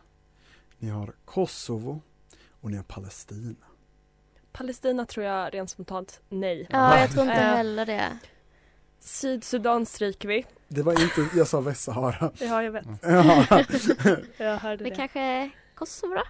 ni 0.79 0.89
har 0.89 1.13
Kosovo 1.25 2.01
och 2.61 2.71
ni 2.71 2.77
har 2.77 2.83
Palestina. 2.83 3.55
Palestina 4.51 5.05
tror 5.05 5.25
jag 5.25 5.53
rent 5.53 5.69
spontant 5.69 6.21
nej. 6.29 6.67
Ja, 6.69 6.99
jag 6.99 7.11
tror 7.11 7.23
inte 7.25 7.35
Eh, 7.35 7.55
heller 7.55 7.85
det. 7.85 8.17
Sydsudan 8.99 9.85
stryker 9.85 10.27
vi. 10.27 10.45
Det 10.67 10.81
var 10.81 10.93
inte, 11.01 11.37
jag 11.37 11.47
sa 11.47 11.61
Västsahara. 11.61 12.31
Ja, 12.39 12.63
jag 12.63 12.71
vet. 12.71 12.85
Ja. 13.01 13.45
Jag 14.37 14.57
hörde 14.57 14.83
Det 14.83 14.89
det. 14.89 14.95
kanske 14.95 15.49
Kosovo 15.75 16.13
då? 16.15 16.23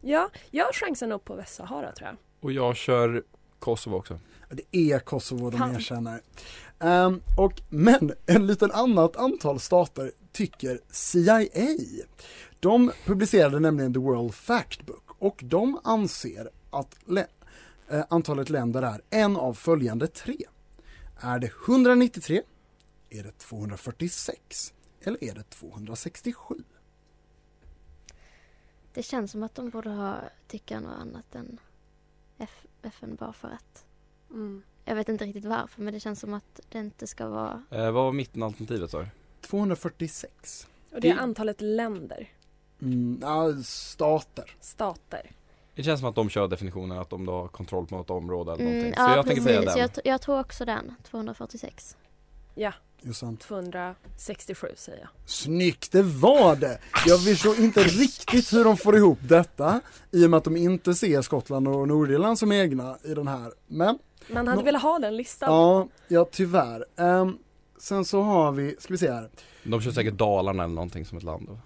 Ja, 0.00 0.30
jag 0.50 0.74
chansar 0.74 1.06
nog 1.06 1.24
på 1.24 1.34
Västsahara 1.34 1.92
tror 1.92 2.08
jag. 2.08 2.16
Och 2.40 2.52
jag 2.52 2.76
kör 2.76 3.22
Kosovo 3.58 3.96
också. 3.96 4.18
Det 4.50 4.76
är 4.92 4.98
Kosovo 4.98 5.50
de 5.50 5.58
Fan. 5.58 5.74
erkänner. 5.74 6.20
Ehm, 6.78 7.20
och, 7.38 7.60
men 7.68 8.12
en 8.26 8.46
liten 8.46 8.70
annat 8.70 9.16
antal 9.16 9.60
stater 9.60 10.12
tycker 10.32 10.80
CIA. 10.90 11.76
De 12.60 12.92
publicerade 13.06 13.60
nämligen 13.60 13.92
The 13.92 13.98
World 14.00 14.34
Factbook 14.34 15.10
och 15.18 15.40
de 15.44 15.80
anser 15.84 16.50
att 16.70 16.96
lä- 17.06 17.26
eh, 17.88 18.04
antalet 18.10 18.50
länder 18.50 18.82
är 18.82 19.00
en 19.10 19.36
av 19.36 19.54
följande 19.54 20.06
tre. 20.06 20.36
Är 21.20 21.38
det 21.38 21.50
193? 21.66 22.42
Är 23.10 23.22
det 23.22 23.38
246? 23.38 24.74
Eller 25.00 25.24
är 25.24 25.34
det 25.34 25.42
267? 25.50 26.54
Det 28.94 29.02
känns 29.02 29.30
som 29.30 29.42
att 29.42 29.54
de 29.54 29.70
borde 29.70 29.90
ha 29.90 30.16
tycka 30.48 30.80
något 30.80 30.96
annat 31.00 31.34
än 31.34 31.58
F- 32.38 32.66
FN 32.82 33.14
bara 33.14 33.32
för 33.32 33.48
att. 33.48 33.84
Mm. 34.30 34.62
Jag 34.84 34.94
vet 34.94 35.08
inte 35.08 35.24
riktigt 35.24 35.44
varför 35.44 35.82
men 35.82 35.94
det 35.94 36.00
känns 36.00 36.20
som 36.20 36.34
att 36.34 36.60
det 36.68 36.78
inte 36.78 37.06
ska 37.06 37.28
vara 37.28 37.62
Eh, 37.70 37.84
vad 37.84 37.92
var 38.04 38.12
mittenalternativet 38.12 38.90
sa 38.90 39.00
du? 39.00 39.06
246. 39.42 40.66
Och 40.92 41.00
det 41.00 41.10
är 41.10 41.14
Det- 41.14 41.20
antalet 41.20 41.60
länder, 41.60 42.28
Mm, 42.82 43.18
ja, 43.22 43.52
stater. 43.64 44.56
stater. 44.60 45.30
Det 45.74 45.82
känns 45.82 46.00
som 46.00 46.08
att 46.08 46.14
de 46.14 46.28
kör 46.30 46.48
definitionen 46.48 46.98
att 46.98 47.10
de 47.10 47.26
då 47.26 47.32
har 47.32 47.48
kontroll 47.48 47.86
på 47.86 47.96
något 47.96 48.10
område 48.10 48.52
eller 48.52 48.64
någonting. 48.64 48.86
Mm, 48.92 48.94
Så 48.94 49.00
ja, 49.02 49.16
jag 49.16 49.26
tänker 49.26 49.42
säga 49.42 49.60
den. 49.60 49.78
Jag, 49.78 49.90
jag 50.04 50.20
tror 50.20 50.40
också 50.40 50.64
den, 50.64 50.94
246. 51.10 51.96
Ja, 52.54 52.72
Jossan. 53.00 53.36
267 53.36 54.68
säger 54.76 54.98
jag. 54.98 55.08
Snyggt, 55.26 55.92
det 55.92 56.02
var 56.02 56.56
det! 56.56 56.78
Jag 57.06 57.24
förstår 57.24 57.60
inte 57.60 57.82
riktigt 57.82 58.52
hur 58.52 58.64
de 58.64 58.76
får 58.76 58.96
ihop 58.96 59.18
detta 59.22 59.80
i 60.10 60.26
och 60.26 60.30
med 60.30 60.38
att 60.38 60.44
de 60.44 60.56
inte 60.56 60.94
ser 60.94 61.22
Skottland 61.22 61.68
och 61.68 61.88
Nordirland 61.88 62.38
som 62.38 62.52
egna 62.52 62.98
i 63.02 63.14
den 63.14 63.28
här. 63.28 63.52
Men 63.66 63.98
Man 64.28 64.46
hade 64.48 64.60
Nå- 64.60 64.64
velat 64.64 64.82
ha 64.82 64.98
den 64.98 65.16
listan. 65.16 65.52
ja, 65.52 65.88
ja 66.08 66.24
tyvärr. 66.32 66.86
Ehm, 66.96 67.38
sen 67.82 68.04
så 68.04 68.22
har 68.22 68.52
vi, 68.52 68.76
ska 68.78 68.92
vi 68.92 68.98
se 68.98 69.12
här. 69.12 69.30
De 69.64 69.80
kör 69.80 69.90
säkert 69.90 70.14
Dalarna 70.14 70.64
eller 70.64 70.74
någonting 70.74 71.04
som 71.04 71.18
ett 71.18 71.24
land. 71.24 71.58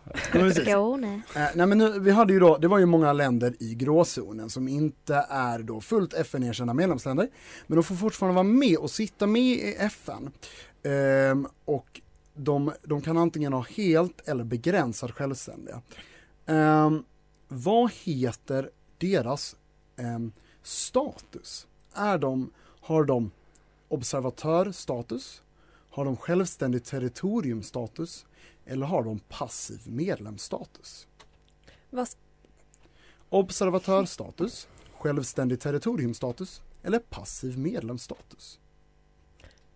Skåne. 0.63 1.23
Eh, 1.37 1.49
nej 1.55 1.67
men 1.67 1.79
nu, 1.79 1.99
vi 2.01 2.11
hade 2.11 2.33
ju 2.33 2.41
då, 2.41 2.57
det 2.57 2.69
var 2.69 2.79
ju 2.79 2.87
många 2.87 3.13
länder 3.13 3.55
i 3.61 3.75
gråzonen 3.75 4.51
som 4.51 4.69
inte 4.69 5.27
är 5.31 5.59
då 5.59 5.81
fullt 5.81 6.15
FN-erkända 6.15 6.75
medlemsländer. 6.75 7.29
Men 7.67 7.77
de 7.77 7.83
får 7.83 7.95
fortfarande 7.95 8.35
vara 8.35 8.45
med 8.45 8.77
och 8.77 8.91
sitta 8.91 9.27
med 9.27 9.43
i 9.43 9.75
FN. 9.75 10.31
Ehm, 10.83 11.47
och 11.65 12.01
de, 12.35 12.73
de 12.83 13.01
kan 13.01 13.17
antingen 13.17 13.53
ha 13.53 13.67
helt 13.77 14.29
eller 14.29 14.45
begränsad 14.45 15.15
självständiga. 15.15 15.83
Ehm, 16.47 17.05
vad 17.49 17.91
heter 17.93 18.71
deras 18.99 19.57
ehm, 19.97 20.33
status? 20.63 21.67
Är 21.95 22.19
de, 22.19 22.51
har 22.81 23.05
de 23.05 23.31
observatörstatus? 23.89 25.43
Har 25.97 26.05
de 26.05 26.17
självständig 26.17 26.85
territoriumstatus? 26.85 28.27
Eller 28.65 28.87
har 28.87 29.05
de 29.05 29.19
passiv 29.19 29.81
medlemsstatus? 29.89 31.07
Vad 31.91 32.03
s- 32.03 32.17
Observatörstatus, 33.29 34.69
självständig 34.95 35.61
territoriumstatus 35.61 36.63
eller 36.83 36.99
passiv 36.99 37.59
medlemsstatus? 37.59 38.61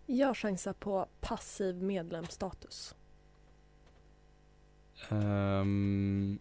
Jag 0.06 0.36
chansar 0.36 0.72
på 0.72 1.06
passiv 1.20 1.82
medlemsstatus. 1.82 2.94
Ehm, 5.08 6.38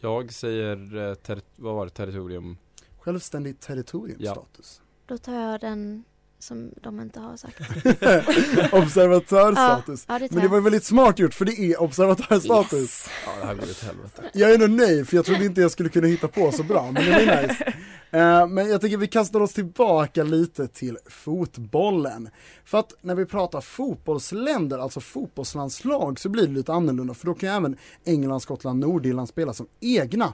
jag 0.00 0.32
säger, 0.32 0.96
eh, 0.96 1.14
ter- 1.14 1.42
vad 1.56 1.74
var 1.74 1.84
det, 1.86 1.90
territorium? 1.90 2.56
Självständig 2.98 3.60
territoriumstatus. 3.60 4.82
Då 5.06 5.18
tar 5.18 5.34
jag 5.34 5.60
den 5.60 6.04
som 6.44 6.70
de 6.82 7.00
inte 7.00 7.20
har 7.20 7.36
sagt. 7.36 7.60
Observatörstatus. 8.72 10.04
Ja, 10.08 10.14
ja, 10.14 10.18
det 10.18 10.30
Men 10.30 10.42
det 10.42 10.48
var 10.48 10.60
väldigt 10.60 10.84
smart 10.84 11.18
gjort 11.18 11.34
för 11.34 11.44
det 11.44 11.58
är 11.58 11.82
observatörstatus. 11.82 12.80
Yes. 12.80 13.08
Ja 13.26 13.32
det 13.40 13.46
här 13.46 13.54
blir 13.54 13.70
ett 13.70 13.82
helvete. 13.82 14.22
Jag 14.34 14.50
är 14.50 14.58
nog 14.58 14.70
nöjd 14.70 15.08
för 15.08 15.16
jag 15.16 15.24
trodde 15.24 15.44
inte 15.44 15.60
jag 15.60 15.70
skulle 15.70 15.88
kunna 15.88 16.06
hitta 16.06 16.28
på 16.28 16.52
så 16.52 16.62
bra 16.62 16.90
men 16.92 17.04
det 17.04 17.10
var 17.10 17.42
nice. 17.42 17.72
Eh, 18.14 18.46
Men 18.46 18.68
jag 18.70 18.80
tycker 18.80 18.96
vi 18.96 19.08
kastar 19.08 19.40
oss 19.40 19.52
tillbaka 19.52 20.22
lite 20.22 20.68
till 20.68 20.98
fotbollen. 21.06 22.28
För 22.64 22.78
att 22.78 22.94
när 23.00 23.14
vi 23.14 23.26
pratar 23.26 23.60
fotbollsländer, 23.60 24.78
alltså 24.78 25.00
fotbollslandslag, 25.00 26.20
så 26.20 26.28
blir 26.28 26.46
det 26.46 26.52
lite 26.52 26.72
annorlunda 26.72 27.14
för 27.14 27.26
då 27.26 27.34
kan 27.34 27.48
även 27.48 27.76
England, 28.04 28.40
Skottland, 28.40 28.80
Nordirland 28.80 29.28
spela 29.28 29.52
som 29.52 29.66
egna. 29.80 30.32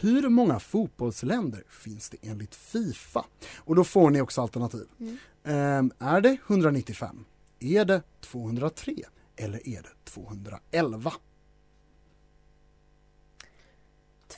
Hur 0.00 0.28
många 0.28 0.58
fotbollsländer 0.60 1.62
finns 1.68 2.10
det 2.10 2.16
enligt 2.22 2.54
Fifa? 2.54 3.24
Och 3.56 3.74
då 3.74 3.84
får 3.84 4.10
ni 4.10 4.20
också 4.20 4.42
alternativ. 4.42 4.86
Mm. 5.00 5.18
Eh, 5.44 5.82
Är 5.98 6.20
det 6.20 6.36
195? 6.46 7.24
Är 7.60 7.84
det 7.84 8.02
203? 8.20 8.94
Eller 9.36 9.68
är 9.68 9.82
det 9.82 10.04
211? 10.04 11.12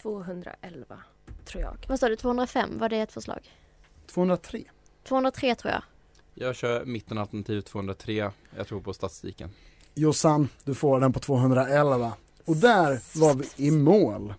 211 0.03 0.99
tror 1.45 1.63
jag. 1.63 1.77
Vad 1.89 2.01
sa 2.01 2.09
du, 2.09 2.17
205? 2.17 2.79
Var 2.79 2.89
det 2.89 2.97
ett 3.01 3.13
förslag? 3.13 3.51
203. 4.07 4.65
203 5.05 5.55
tror 5.55 5.73
jag. 5.73 5.83
Jag 6.35 6.57
kör 6.57 6.85
mittenalternativ 6.85 7.61
203. 7.61 8.31
Jag 8.57 8.67
tror 8.67 8.81
på 8.81 8.95
statistiken. 8.95 9.51
Jossan, 9.95 10.49
du 10.65 10.75
får 10.75 11.01
den 11.01 11.13
på 11.13 11.21
211. 11.21 12.13
Och 12.45 12.57
där 12.57 13.19
var 13.19 13.35
vi 13.35 13.67
i 13.67 13.71
mål. 13.71 14.35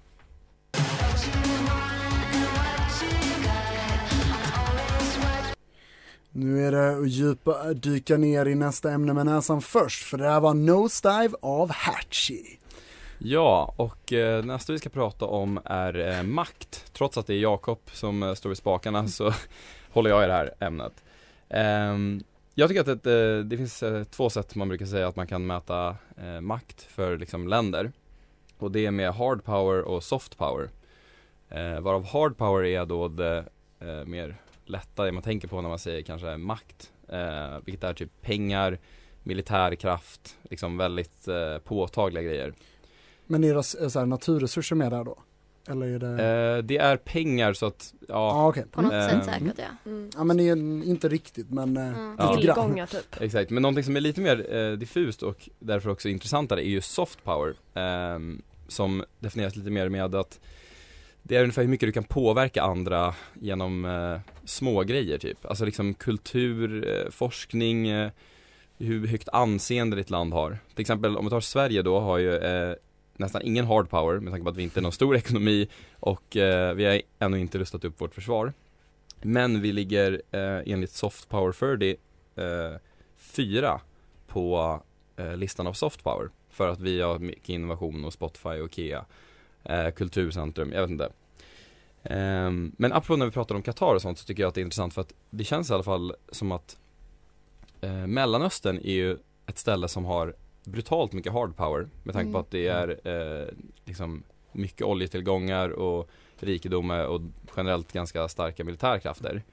Nu 6.38 6.68
är 6.68 6.72
det 6.72 6.98
att 6.98 7.10
djupa, 7.10 7.74
dyka 7.74 8.18
ner 8.18 8.46
i 8.46 8.56
nästa 8.56 8.92
ämne 8.92 9.14
med 9.14 9.26
näsan 9.26 9.62
först, 9.62 10.04
för 10.04 10.18
det 10.18 10.24
där 10.24 10.40
var 10.40 10.54
Nosedive 10.54 11.36
av 11.42 11.72
Hatchie. 11.72 12.58
Ja, 13.18 13.74
och 13.78 14.14
eh, 14.14 14.46
nästa 14.46 14.74
vi 14.74 14.80
ska 14.80 14.90
prata 14.90 15.26
om 15.26 15.60
är 15.66 16.18
eh, 16.18 16.24
makt. 16.24 16.86
Trots 16.94 17.18
att 17.18 17.28
det 17.28 17.34
är 17.34 17.40
Jakob 17.40 17.80
som 17.92 18.24
eh, 18.24 18.34
står 18.34 18.50
vid 18.50 18.58
spakarna 18.58 19.08
så 19.08 19.34
håller 19.90 20.10
jag 20.10 20.24
i 20.24 20.28
det 20.28 20.34
här 20.34 20.54
ämnet. 20.60 21.04
Ehm, 21.50 22.24
jag 22.54 22.70
tycker 22.70 22.82
att 22.82 22.88
ett, 22.88 23.06
eh, 23.06 23.46
det 23.46 23.58
finns 23.58 23.84
eh, 23.84 24.04
två 24.04 24.30
sätt 24.30 24.56
man 24.56 24.68
brukar 24.68 24.86
säga 24.86 25.08
att 25.08 25.16
man 25.16 25.28
kan 25.28 25.46
mäta 25.46 25.96
eh, 26.18 26.42
makt 26.42 26.82
för 26.82 27.18
liksom 27.18 27.48
länder. 27.48 27.92
Och 28.58 28.72
det 28.72 28.86
är 28.86 28.92
med 28.92 29.14
hard 29.14 29.44
power 29.44 29.82
och 29.82 30.04
soft 30.04 30.38
power. 30.38 30.70
Varav 31.82 32.06
hard 32.06 32.38
power 32.38 32.64
är 32.64 32.86
då 32.86 33.08
det 33.08 33.46
mer 34.06 34.36
lätta, 34.66 35.04
det 35.06 35.12
man 35.12 35.24
tänker 35.24 35.48
på 35.48 35.62
när 35.62 35.70
man 35.70 35.80
säger 35.80 36.02
kanske 36.02 36.38
makt. 36.38 36.92
Eh, 37.10 37.58
vilket 37.66 37.84
är 37.84 37.94
typ 37.94 38.22
pengar, 38.22 38.80
militärkraft, 39.24 40.38
liksom 40.50 40.78
väldigt 40.78 41.28
eh, 41.28 41.58
påtagliga 41.58 42.24
grejer. 42.24 42.54
Men 43.28 43.44
är 43.44 43.54
det 43.56 43.64
så 43.64 44.00
här, 44.00 44.06
naturresurser 44.06 44.76
med 44.76 44.92
där 44.92 45.04
då? 45.04 45.18
Eller 45.68 45.88
är 45.88 46.00
det... 46.00 46.08
Eh, 46.58 46.64
det 46.64 46.78
är 46.78 46.98
pengar 46.98 47.54
så 47.54 47.66
att, 47.66 47.94
ja, 48.00 48.08
Ja, 48.08 48.48
okej. 48.50 48.66
På 48.72 48.82
något 48.82 48.94
Eh, 48.94 49.10
sätt 49.10 49.26
säkert 49.26 49.54
ja. 49.58 49.92
Mm. 49.92 50.10
Ja 50.16 50.24
men 50.24 50.38
det 50.38 50.44
är 50.50 50.56
inte 50.84 51.10
riktigt 51.10 51.50
men 51.50 51.78
eh, 51.78 51.88
Mm. 51.88 52.16
Ja. 52.20 52.36
Tillgångar 52.38 52.86
typ. 52.86 53.06
exakt. 53.22 53.50
Men 53.52 53.62
någonting 53.62 53.84
som 53.84 53.96
är 53.96 54.02
lite 54.02 54.22
mer 54.22 54.56
eh, 54.56 54.72
diffust 54.72 55.24
och 55.24 55.50
därför 55.60 55.90
också 55.90 56.10
intressantare 56.10 56.68
är 56.68 56.70
ju 56.70 56.82
soft 56.82 57.24
power. 57.24 57.54
ehm, 57.74 58.42
som 58.68 59.04
definieras 59.20 59.56
lite 59.56 59.70
mer 59.70 59.90
med 59.90 60.16
att 60.16 60.40
det 61.28 61.36
är 61.36 61.42
ungefär 61.42 61.62
hur 61.62 61.70
mycket 61.70 61.88
du 61.88 61.94
kan 61.94 62.04
påverka 62.04 62.64
andra 62.64 63.16
genom 63.34 63.86
eh, 63.86 64.20
små 64.46 64.84
grejer 64.84 65.18
typ. 65.18 65.46
Alltså 65.46 65.66
liksom 65.66 65.94
kultur, 65.94 66.88
eh, 66.88 67.12
forskning, 67.12 67.88
eh, 67.88 68.12
hur 68.78 69.08
högt 69.08 69.30
anseende 69.30 69.96
ditt 69.96 70.10
land 70.10 70.34
har. 70.34 70.58
Till 70.74 70.82
exempel 70.82 71.18
om 71.18 71.26
vi 71.26 71.30
tar 71.30 71.42
Sverige 71.42 71.82
då 71.82 72.00
har 72.00 72.18
ju 72.18 72.36
eh, 72.36 72.76
nästan 73.18 73.42
ingen 73.42 73.66
hard 73.66 73.90
power 73.90 74.20
med 74.20 74.34
tanke 74.34 74.44
på 74.44 74.50
att 74.50 74.58
vi 74.58 74.64
inte 74.64 74.80
är 74.80 74.82
någon 74.82 74.92
stor 74.92 75.16
ekonomi 75.24 75.68
och 76.00 76.38
eh, 76.38 76.74
vi 76.74 76.86
har 76.86 77.02
ännu 77.20 77.40
inte 77.40 77.58
rustat 77.58 77.86
upp 77.86 78.02
vårt 78.02 78.16
försvar. 78.16 78.54
Men 79.22 79.62
vi 79.62 79.72
ligger 79.72 80.22
eh, 80.32 80.74
enligt 80.74 80.92
soft 80.92 81.30
power 81.30 81.52
30 81.52 81.96
eh, 82.36 82.80
fyra 83.16 83.82
på 84.28 84.82
eh, 85.18 85.38
listan 85.38 85.68
av 85.68 85.74
soft 85.74 86.04
power. 86.04 86.30
För 86.50 86.70
att 86.70 86.80
vi 86.80 87.02
har 87.02 87.20
mycket 87.20 87.50
innovation 87.50 88.06
och 88.06 88.14
Spotify 88.14 88.50
och 88.50 88.80
Ikea, 88.80 89.06
eh, 89.66 89.92
kulturcentrum, 89.92 90.72
jag 90.72 90.82
vet 90.82 90.90
inte. 90.90 91.10
Ehm, 92.04 92.72
men 92.78 92.94
apropå 92.94 93.16
när 93.16 93.26
vi 93.26 93.32
pratar 93.32 93.56
om 93.56 93.62
Qatar 93.62 93.96
och 93.96 94.02
sånt 94.02 94.20
så 94.20 94.26
tycker 94.26 94.44
jag 94.44 94.48
att 94.48 94.56
det 94.56 94.62
är 94.62 94.66
intressant 94.66 94.94
för 94.94 95.02
att 95.02 95.14
det 95.30 95.44
känns 95.44 95.70
i 95.70 95.74
alla 95.74 95.84
fall 95.84 96.16
som 96.32 96.52
att 96.52 96.78
eh, 97.82 98.08
Mellanöstern 98.08 98.78
är 98.78 98.94
ju 98.94 99.18
ett 99.46 99.58
ställe 99.58 99.88
som 99.88 100.06
har 100.06 100.36
brutalt 100.64 101.14
mycket 101.14 101.34
hard 101.34 101.56
power 101.56 101.88
med 102.04 102.14
tanke 102.14 102.32
på 102.32 102.38
Mm. 102.38 102.42
att 102.42 102.52
det 102.52 102.68
är 102.68 103.00
eh, 103.08 103.48
liksom 103.86 104.24
mycket 104.52 104.82
oljetillgångar 104.82 105.70
och 105.70 106.10
rikedomar 106.40 107.06
och 107.06 107.22
generellt 107.58 107.92
ganska 107.92 108.28
starka 108.28 108.64
militärkrafter. 108.64 109.44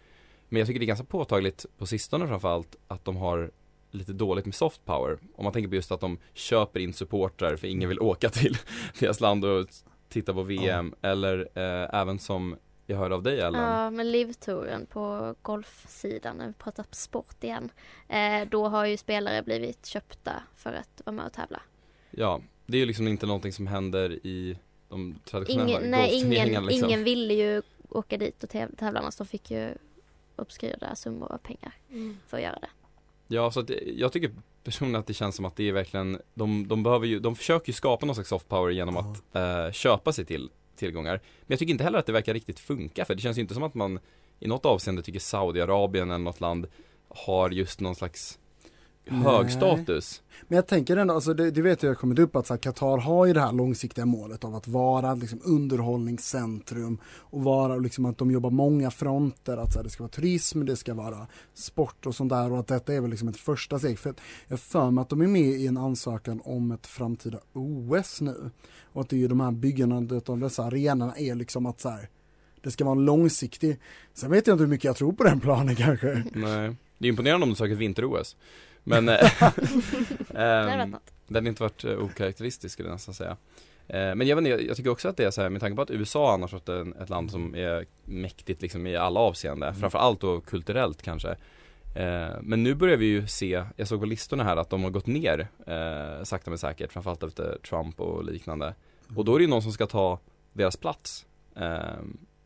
Men 0.48 0.58
jag 0.58 0.66
tycker 0.66 0.80
det 0.80 0.84
är 0.84 0.86
ganska 0.86 1.04
påtagligt 1.06 1.66
på 1.78 1.86
sistone 1.86 2.28
framförallt 2.28 2.76
att 2.88 3.04
de 3.04 3.16
har 3.16 3.50
lite 3.90 4.12
dåligt 4.12 4.44
med 4.44 4.54
soft 4.54 4.84
power. 4.84 5.18
Om 5.36 5.44
man 5.44 5.52
tänker 5.52 5.68
på 5.68 5.74
just 5.74 5.92
att 5.92 6.00
de 6.00 6.18
köper 6.34 6.80
in 6.80 6.92
supportrar 6.92 7.56
för 7.56 7.66
ingen 7.66 7.88
vill 7.88 8.00
åka 8.00 8.28
till 8.28 8.56
deras 8.98 9.20
land 9.20 9.44
och 9.44 9.68
titta 10.12 10.34
på 10.34 10.42
VM. 10.42 10.94
Eller 11.02 11.38
eh, 11.54 12.00
även 12.00 12.18
som 12.18 12.56
jag 12.86 12.96
hörde 12.96 13.14
av 13.14 13.22
dig 13.22 13.40
Ellen. 13.40 13.62
Ja, 13.62 13.90
men 13.90 14.10
livtouren 14.12 14.86
på 14.86 15.34
golfsidan, 15.42 16.36
när 16.36 16.46
vi 16.46 16.52
pratar 16.52 16.84
sport 16.90 17.44
igen. 17.44 17.70
Eh, 18.08 18.48
då 18.48 18.68
har 18.68 18.86
ju 18.86 18.96
spelare 18.96 19.42
blivit 19.42 19.86
köpta 19.86 20.32
för 20.56 20.72
att 20.72 21.02
vara 21.04 21.16
med 21.16 21.26
och 21.26 21.32
tävla. 21.32 21.62
Ja, 22.10 22.40
det 22.66 22.76
är 22.76 22.80
ju 22.80 22.86
liksom 22.86 23.08
inte 23.08 23.26
någonting 23.26 23.52
som 23.52 23.66
händer 23.66 24.26
i 24.26 24.58
de 24.88 25.14
traditionella 25.24 25.70
Ingen, 25.78 25.90
nej, 25.90 26.14
ingen, 26.14 26.66
liksom. 26.66 26.88
ingen 26.88 27.04
ville 27.04 27.34
ju 27.34 27.62
åka 27.88 28.16
dit 28.16 28.42
och 28.42 28.50
täv- 28.50 28.76
tävla 28.76 29.00
annars. 29.00 29.16
De 29.16 29.26
fick 29.26 29.50
ju 29.50 29.74
obskyra 30.36 30.94
summor 30.94 31.32
av 31.32 31.38
pengar 31.38 31.74
Mm. 31.90 32.16
för 32.26 32.36
att 32.36 32.42
göra 32.42 32.58
det. 32.60 32.68
Ja, 33.32 33.50
så 33.50 33.60
att 33.60 33.70
jag 33.86 34.12
tycker 34.12 34.30
personligen 34.64 35.00
att 35.00 35.06
det 35.06 35.14
känns 35.14 35.36
som 35.36 35.44
att 35.44 35.56
det 35.56 35.68
är 35.68 35.72
verkligen, 35.72 36.20
de, 36.34 36.68
de 36.68 36.82
behöver 36.82 37.06
ju, 37.06 37.20
de 37.20 37.36
försöker 37.36 37.68
ju 37.68 37.72
skapa 37.72 38.06
någon 38.06 38.14
slags 38.14 38.28
soft 38.28 38.48
power 38.48 38.70
genom 38.70 38.96
att 38.96 39.36
eh, 39.36 39.72
köpa 39.72 40.12
sig 40.12 40.24
till 40.24 40.50
tillgångar. 40.76 41.12
Men 41.12 41.46
jag 41.46 41.58
tycker 41.58 41.72
inte 41.72 41.84
heller 41.84 41.98
att 41.98 42.06
det 42.06 42.12
verkar 42.12 42.34
riktigt 42.34 42.60
funka, 42.60 43.04
för 43.04 43.14
det 43.14 43.20
känns 43.20 43.38
ju 43.38 43.40
inte 43.40 43.54
som 43.54 43.62
att 43.62 43.74
man 43.74 43.98
i 44.40 44.48
något 44.48 44.66
avseende 44.66 45.02
tycker 45.02 45.20
Saudiarabien 45.20 46.10
eller 46.10 46.24
något 46.24 46.40
land 46.40 46.66
har 47.08 47.50
just 47.50 47.80
någon 47.80 47.94
slags 47.94 48.38
hög 49.06 49.44
Nej. 49.44 49.52
status. 49.52 50.22
Men 50.48 50.56
jag 50.56 50.66
tänker 50.66 50.96
ändå, 50.96 51.14
alltså 51.14 51.34
det, 51.34 51.50
det 51.50 51.62
vet 51.62 51.82
jag 51.82 51.90
har 51.90 51.94
kommit 51.94 52.18
upp 52.18 52.36
att 52.36 52.60
Qatar 52.60 52.98
har 52.98 53.26
ju 53.26 53.32
det 53.32 53.40
här 53.40 53.52
långsiktiga 53.52 54.06
målet 54.06 54.44
av 54.44 54.54
att 54.54 54.68
vara 54.68 55.14
liksom, 55.14 55.40
underhållningscentrum 55.44 56.98
och 57.06 57.42
vara 57.42 57.76
liksom 57.76 58.06
att 58.06 58.18
de 58.18 58.30
jobbar 58.30 58.50
många 58.50 58.90
fronter, 58.90 59.56
att 59.56 59.72
så 59.72 59.78
här, 59.78 59.84
det 59.84 59.90
ska 59.90 60.02
vara 60.02 60.10
turism, 60.10 60.64
det 60.64 60.76
ska 60.76 60.94
vara 60.94 61.26
sport 61.54 62.06
och 62.06 62.14
sånt 62.14 62.30
där 62.30 62.52
och 62.52 62.58
att 62.58 62.66
detta 62.66 62.94
är 62.94 63.00
väl 63.00 63.10
liksom 63.10 63.28
ett 63.28 63.36
första 63.36 63.78
steg. 63.78 63.98
För 63.98 64.14
jag 64.48 64.60
för 64.60 64.90
mig 64.90 65.02
att 65.02 65.08
de 65.08 65.20
är 65.20 65.26
med 65.26 65.50
i 65.50 65.66
en 65.66 65.76
ansökan 65.76 66.40
om 66.44 66.72
ett 66.72 66.86
framtida 66.86 67.38
OS 67.52 68.20
nu. 68.20 68.50
Och 68.82 69.00
att 69.00 69.08
det 69.08 69.16
är 69.16 69.20
ju 69.20 69.28
de 69.28 69.40
här 69.40 69.50
byggandet 69.50 70.28
av 70.28 70.38
dessa 70.38 70.64
arenorna 70.64 71.16
är 71.16 71.34
liksom 71.34 71.66
att 71.66 71.80
så 71.80 71.88
här, 71.88 72.08
det 72.62 72.70
ska 72.70 72.84
vara 72.84 72.98
en 72.98 73.04
långsiktig, 73.04 73.78
sen 74.14 74.30
vet 74.30 74.46
jag 74.46 74.54
inte 74.54 74.64
hur 74.64 74.70
mycket 74.70 74.84
jag 74.84 74.96
tror 74.96 75.12
på 75.12 75.24
den 75.24 75.40
planen 75.40 75.76
kanske. 75.76 76.24
Nej, 76.32 76.76
det 76.98 77.06
är 77.06 77.08
imponerande 77.08 77.44
om 77.44 77.50
du 77.50 77.56
söker 77.56 77.74
vinter-OS. 77.74 78.36
Men 78.84 79.08
eh, 79.08 79.42
ehm, 80.34 80.90
något. 80.90 81.00
den 81.26 81.34
hade 81.34 81.48
inte 81.48 81.62
varit 81.62 81.84
eh, 81.84 82.04
okaraktäristisk 82.04 82.72
skulle 82.72 82.88
jag 82.88 82.94
nästan 82.94 83.14
säga. 83.14 83.36
Eh, 83.88 84.14
Men 84.14 84.26
jag, 84.26 84.36
vet 84.36 84.46
inte, 84.46 84.64
jag, 84.66 84.76
tycker 84.76 84.90
också 84.90 85.08
att 85.08 85.16
det 85.16 85.24
är 85.24 85.30
så 85.30 85.42
här 85.42 85.48
med 85.48 85.60
tanke 85.60 85.76
på 85.76 85.82
att 85.82 85.90
USA 85.90 86.34
annars 86.34 86.54
en, 86.68 86.94
ett 86.94 87.10
land 87.10 87.30
som 87.30 87.54
är 87.54 87.86
mäktigt 88.04 88.62
liksom 88.62 88.86
i 88.86 88.96
alla 88.96 89.20
avseenden, 89.20 89.68
Mm. 89.68 89.80
framförallt 89.80 90.20
då 90.20 90.40
kulturellt 90.40 91.02
kanske. 91.02 91.30
Eh, 91.96 92.28
Men 92.42 92.62
nu 92.62 92.74
börjar 92.74 92.96
vi 92.96 93.06
ju 93.06 93.26
se, 93.26 93.64
jag 93.76 93.88
såg 93.88 94.00
på 94.00 94.06
listorna 94.06 94.44
här 94.44 94.56
att 94.56 94.70
de 94.70 94.82
har 94.82 94.90
gått 94.90 95.06
ner 95.06 95.48
eh, 95.66 96.24
sakta 96.24 96.50
men 96.50 96.58
säkert, 96.58 96.92
framförallt 96.92 97.22
efter 97.22 97.58
Trump 97.68 98.00
och 98.00 98.24
liknande. 98.24 98.74
Och 99.16 99.24
då 99.24 99.34
är 99.34 99.38
det 99.38 99.42
ju 99.44 99.50
någon 99.50 99.62
som 99.62 99.72
ska 99.72 99.86
ta 99.86 100.18
deras 100.52 100.76
plats. 100.76 101.26
Eh, 101.56 101.62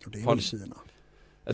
Och 0.07 0.11
det 0.12 0.18
är 0.18 0.25
Har- 0.25 0.35
väl 0.35 0.40
Kina. 0.42 0.77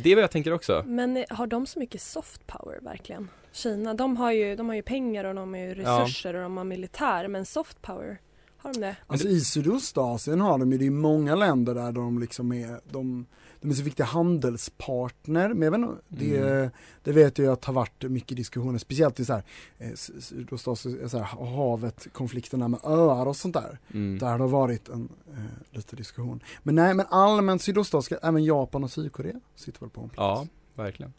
Det 0.01 0.11
är 0.11 0.17
vad 0.17 0.23
jag 0.23 0.31
tänker 0.31 0.53
också. 0.53 0.85
Men 0.87 1.17
eh, 1.17 1.25
har 1.31 1.47
de 1.47 1.67
så 1.67 1.79
mycket 1.79 2.03
soft 2.03 2.47
power 2.47 2.81
verkligen? 2.83 3.29
Kina, 3.53 3.95
de 3.95 4.17
har 4.17 4.33
ju, 4.33 4.57
de 4.57 4.69
har 4.69 4.77
ju 4.77 4.83
pengar 4.83 5.25
och 5.25 5.35
de 5.35 5.55
har 5.55 5.61
ju 5.61 5.75
resurser 5.75 6.35
och 6.35 6.43
de 6.43 6.57
har 6.57 6.65
militär 6.65 7.29
men 7.29 7.45
soft 7.47 7.83
power, 7.83 8.21
har 8.57 8.73
de 8.73 8.81
det? 8.81 8.97
Alltså 9.07 9.29
i 9.29 9.41
Sydostasien 9.41 10.41
har 10.41 10.59
de 10.59 10.73
ju, 10.73 10.79
det 10.79 10.87
är 10.87 10.91
många 10.91 11.35
länder 11.35 11.75
där 11.75 11.93
de 11.93 12.19
liksom 12.19 12.53
är, 12.53 12.81
de, 12.91 13.27
de 13.63 13.71
är 13.71 13.75
så 13.75 13.83
viktiga 13.83 14.07
handelspartner, 14.07 15.55
men 15.55 15.71
vet 15.71 15.79
inte, 15.91 16.03
det, 16.09 16.37
Mm. 16.39 16.71
det 17.03 17.13
vet 17.13 17.39
jag 17.39 17.53
att 17.53 17.61
det 17.61 17.67
har 17.67 17.75
varit 17.75 18.03
mycket 18.11 18.37
diskussioner, 18.37 18.79
speciellt 18.79 19.21
i 19.21 19.25
så 19.25 19.33
här, 19.33 19.43
eh, 19.79 19.91
S- 19.93 20.11
Sydostasien, 20.21 21.11
så 21.11 21.19
här, 21.19 21.25
havet, 21.47 22.07
konflikterna 22.13 22.69
med 22.69 22.81
öar 22.85 23.27
och 23.27 23.37
sånt 23.37 23.55
där. 23.55 23.79
Mm. 23.95 24.19
Där 24.19 24.27
har 24.31 24.39
det 24.39 24.47
varit 24.47 24.89
en, 24.89 25.09
eh, 25.33 25.77
lite 25.77 25.97
diskussion. 25.97 26.41
Men 26.63 26.75
nej, 26.75 26.95
men 26.95 27.07
allmänt 27.11 27.63
Sydostasien, 27.63 28.21
även 28.23 28.45
Japan 28.45 28.85
och 28.85 28.91
Sydkorea 28.91 29.41
sitter 29.57 29.81
väl 29.81 29.91
på 29.91 30.01
en 30.01 30.09
plats. 30.09 30.51
Ja, 30.77 30.83
verkligen. 30.83 31.13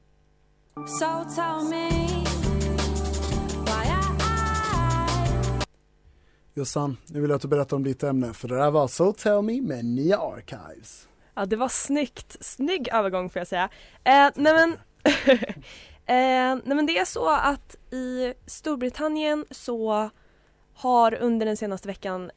So 0.76 1.06
tell 1.36 1.70
me 1.70 1.90
Jossan, 6.56 6.98
nu 7.08 7.22
vill 7.22 7.30
jag 7.30 7.36
att 7.36 7.42
du 7.42 7.48
berättar 7.48 7.78
om 7.78 7.84
ditt 7.84 8.04
ämne, 8.04 8.34
för 8.34 8.48
det 8.48 8.56
där 8.56 8.72
var 8.72 8.88
So 8.88 9.14
Tell 9.14 9.42
Me 9.42 9.62
med 9.62 9.86
Nia 9.86 10.18
Archives. 10.18 11.08
Ja 11.36 11.46
det 11.46 11.56
var 11.56 11.70
snyggt, 11.70 12.38
snygg 12.40 12.88
övergång 12.92 13.30
får 13.30 13.40
jag 13.40 13.48
säga. 13.48 13.70
Eh, 14.04 14.30
nej 14.36 14.54
men 14.54 14.72
eh, 16.06 16.62
nej 16.66 16.76
men 16.76 16.86
det 16.86 16.98
är 16.98 17.06
så 17.06 17.30
att 17.30 17.76
i 17.92 18.34
Storbritannien 18.46 19.46
så 19.52 20.10
har 20.74 21.14
under 21.14 21.46
den 21.46 21.58
senaste 21.58 21.88
veckan 21.88 22.32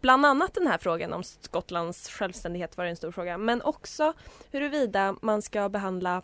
bland 0.00 0.26
annat 0.26 0.54
den 0.54 0.66
här 0.66 0.78
frågan 0.78 1.12
om 1.12 1.22
Skottlands 1.22 2.08
självständighet 2.08 2.76
varit 2.76 2.90
en 2.90 2.96
stor 2.96 3.12
fråga 3.12 3.38
men 3.38 3.62
också 3.62 4.12
huruvida 4.50 5.16
man 5.22 5.42
ska 5.42 5.68
behandla 5.68 6.22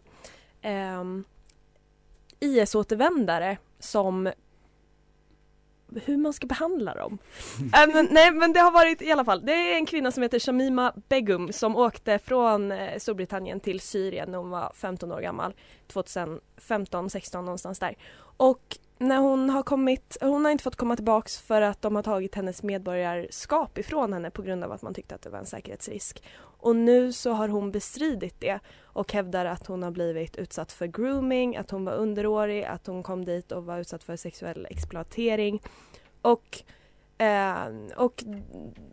eh, 0.62 1.04
IS-återvändare 2.40 3.56
som 3.78 4.32
hur 6.04 6.16
man 6.16 6.32
ska 6.32 6.46
behandla 6.46 6.94
dem. 6.94 7.18
Äh, 7.58 7.94
men, 7.94 8.08
nej 8.10 8.30
men 8.30 8.52
det 8.52 8.60
har 8.60 8.70
varit 8.70 9.02
i 9.02 9.12
alla 9.12 9.24
fall, 9.24 9.46
det 9.46 9.52
är 9.52 9.74
en 9.74 9.86
kvinna 9.86 10.12
som 10.12 10.22
heter 10.22 10.38
Shamima 10.38 10.92
Begum 11.08 11.52
som 11.52 11.76
åkte 11.76 12.18
från 12.18 12.72
eh, 12.72 12.98
Storbritannien 12.98 13.60
till 13.60 13.80
Syrien 13.80 14.30
när 14.30 14.38
hon 14.38 14.50
var 14.50 14.72
15 14.74 15.12
år 15.12 15.20
gammal. 15.20 15.54
2015, 15.86 17.10
16 17.10 17.44
någonstans 17.44 17.78
där. 17.78 17.96
Och 18.36 18.78
när 19.00 19.18
hon 19.18 19.50
har 19.50 19.62
kommit, 19.62 20.16
hon 20.20 20.44
har 20.44 20.52
inte 20.52 20.64
fått 20.64 20.76
komma 20.76 20.96
tillbaks 20.96 21.38
för 21.38 21.62
att 21.62 21.82
de 21.82 21.96
har 21.96 22.02
tagit 22.02 22.34
hennes 22.34 22.62
medborgarskap 22.62 23.78
ifrån 23.78 24.12
henne 24.12 24.30
på 24.30 24.42
grund 24.42 24.64
av 24.64 24.72
att 24.72 24.82
man 24.82 24.94
tyckte 24.94 25.14
att 25.14 25.22
det 25.22 25.30
var 25.30 25.38
en 25.38 25.46
säkerhetsrisk. 25.46 26.22
Och 26.38 26.76
nu 26.76 27.12
så 27.12 27.30
har 27.30 27.48
hon 27.48 27.72
bestridit 27.72 28.40
det 28.40 28.58
och 28.82 29.12
hävdar 29.12 29.44
att 29.44 29.66
hon 29.66 29.82
har 29.82 29.90
blivit 29.90 30.36
utsatt 30.36 30.72
för 30.72 30.86
grooming, 30.86 31.56
att 31.56 31.70
hon 31.70 31.84
var 31.84 31.92
underårig, 31.92 32.64
att 32.64 32.86
hon 32.86 33.02
kom 33.02 33.24
dit 33.24 33.52
och 33.52 33.64
var 33.64 33.78
utsatt 33.78 34.02
för 34.02 34.16
sexuell 34.16 34.66
exploatering. 34.70 35.62
Och, 36.22 36.62
eh, 37.20 37.96
och 37.96 38.24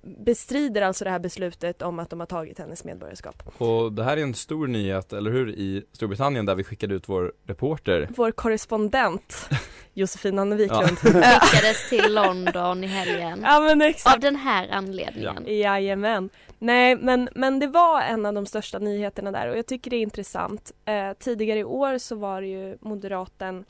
bestrider 0.03 0.81
alltså 0.81 1.03
det 1.03 1.11
här 1.11 1.19
beslutet 1.19 1.81
om 1.81 1.99
att 1.99 2.09
de 2.09 2.19
har 2.19 2.27
tagit 2.27 2.59
hennes 2.59 2.83
medborgarskap. 2.83 3.61
Och 3.61 3.93
det 3.93 4.03
här 4.03 4.17
är 4.17 4.21
en 4.21 4.33
stor 4.33 4.67
nyhet, 4.67 5.13
eller 5.13 5.31
hur, 5.31 5.49
i 5.49 5.83
Storbritannien 5.91 6.45
där 6.45 6.55
vi 6.55 6.63
skickade 6.63 6.95
ut 6.95 7.09
vår 7.09 7.33
reporter. 7.43 8.09
Vår 8.15 8.31
korrespondent 8.31 9.49
Josefin 9.93 10.39
Anne 10.39 10.55
Wiklund. 10.55 10.97
Hon 11.03 11.11
skickades 11.41 11.89
till 11.89 12.13
London 12.13 12.83
i 12.83 12.87
helgen. 12.87 13.41
Ja 13.43 13.59
men 13.59 13.81
exakt. 13.81 14.15
Av 14.15 14.19
den 14.19 14.35
här 14.35 14.69
anledningen. 14.71 15.43
Ja. 15.45 15.53
Jajamän. 15.53 16.29
Nej 16.59 16.95
men, 16.95 17.29
men 17.35 17.59
det 17.59 17.67
var 17.67 18.01
en 18.01 18.25
av 18.25 18.33
de 18.33 18.45
största 18.45 18.79
nyheterna 18.79 19.31
där 19.31 19.47
och 19.47 19.57
jag 19.57 19.65
tycker 19.65 19.91
det 19.91 19.97
är 19.97 20.01
intressant. 20.01 20.71
Eh, 20.85 21.13
tidigare 21.19 21.59
i 21.59 21.63
år 21.63 21.97
så 21.97 22.15
var 22.15 22.41
det 22.41 22.47
ju 22.47 22.77
moderaten, 22.81 23.65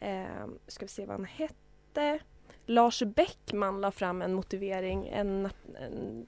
eh, 0.00 0.24
ska 0.68 0.84
vi 0.84 0.88
se 0.88 1.06
vad 1.06 1.16
han 1.16 1.24
hette, 1.24 2.18
Lars 2.72 3.02
Bäckman 3.02 3.80
la 3.80 3.90
fram 3.90 4.22
en 4.22 4.34
motivering, 4.34 5.08
en, 5.08 5.48
en, 5.80 6.26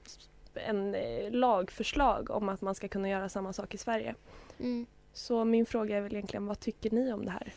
en 0.53 0.95
eh, 0.95 1.31
lagförslag 1.31 2.29
om 2.31 2.49
att 2.49 2.61
man 2.61 2.75
ska 2.75 2.87
kunna 2.87 3.09
göra 3.09 3.29
samma 3.29 3.53
sak 3.53 3.73
i 3.73 3.77
Sverige. 3.77 4.15
Mm. 4.59 4.85
Så 5.13 5.45
min 5.45 5.65
fråga 5.65 5.97
är 5.97 6.01
väl 6.01 6.13
egentligen 6.13 6.45
vad 6.45 6.59
tycker 6.59 6.91
ni 6.91 7.13
om 7.13 7.25
det 7.25 7.31
här? 7.31 7.53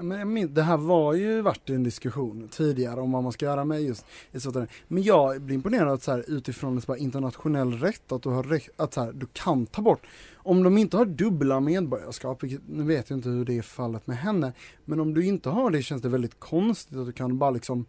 Men 0.00 0.54
det 0.54 0.62
här 0.62 0.76
var 0.76 1.14
ju 1.14 1.40
varit 1.40 1.70
en 1.70 1.82
diskussion 1.82 2.48
tidigare 2.50 3.00
om 3.00 3.12
vad 3.12 3.22
man 3.22 3.32
ska 3.32 3.46
göra 3.46 3.64
med 3.64 3.82
just 3.82 4.06
ett 4.32 4.42
sådant. 4.42 4.70
Men 4.88 5.02
jag 5.02 5.42
blir 5.42 5.54
imponerad 5.54 5.88
att 5.88 6.02
så 6.02 6.10
här, 6.10 6.24
utifrån 6.28 6.80
så 6.80 6.92
här, 6.92 7.00
internationell 7.00 7.72
rätt 7.72 8.12
att 8.12 8.22
du 8.22 8.28
har 8.28 8.42
rätt, 8.42 8.68
att 8.76 8.94
så 8.94 9.00
här, 9.04 9.12
du 9.12 9.26
kan 9.32 9.66
ta 9.66 9.82
bort 9.82 10.06
om 10.34 10.62
de 10.62 10.78
inte 10.78 10.96
har 10.96 11.04
dubbla 11.04 11.60
medborgarskap, 11.60 12.42
vilket, 12.42 12.60
nu 12.68 12.82
vet 12.82 13.10
jag 13.10 13.16
inte 13.16 13.28
hur 13.28 13.44
det 13.44 13.58
är 13.58 13.62
fallet 13.62 14.06
med 14.06 14.18
henne, 14.18 14.52
men 14.84 15.00
om 15.00 15.14
du 15.14 15.26
inte 15.26 15.48
har 15.48 15.70
det 15.70 15.82
känns 15.82 16.02
det 16.02 16.08
väldigt 16.08 16.40
konstigt 16.40 16.98
att 16.98 17.06
du 17.06 17.12
kan 17.12 17.38
bara 17.38 17.50
liksom 17.50 17.86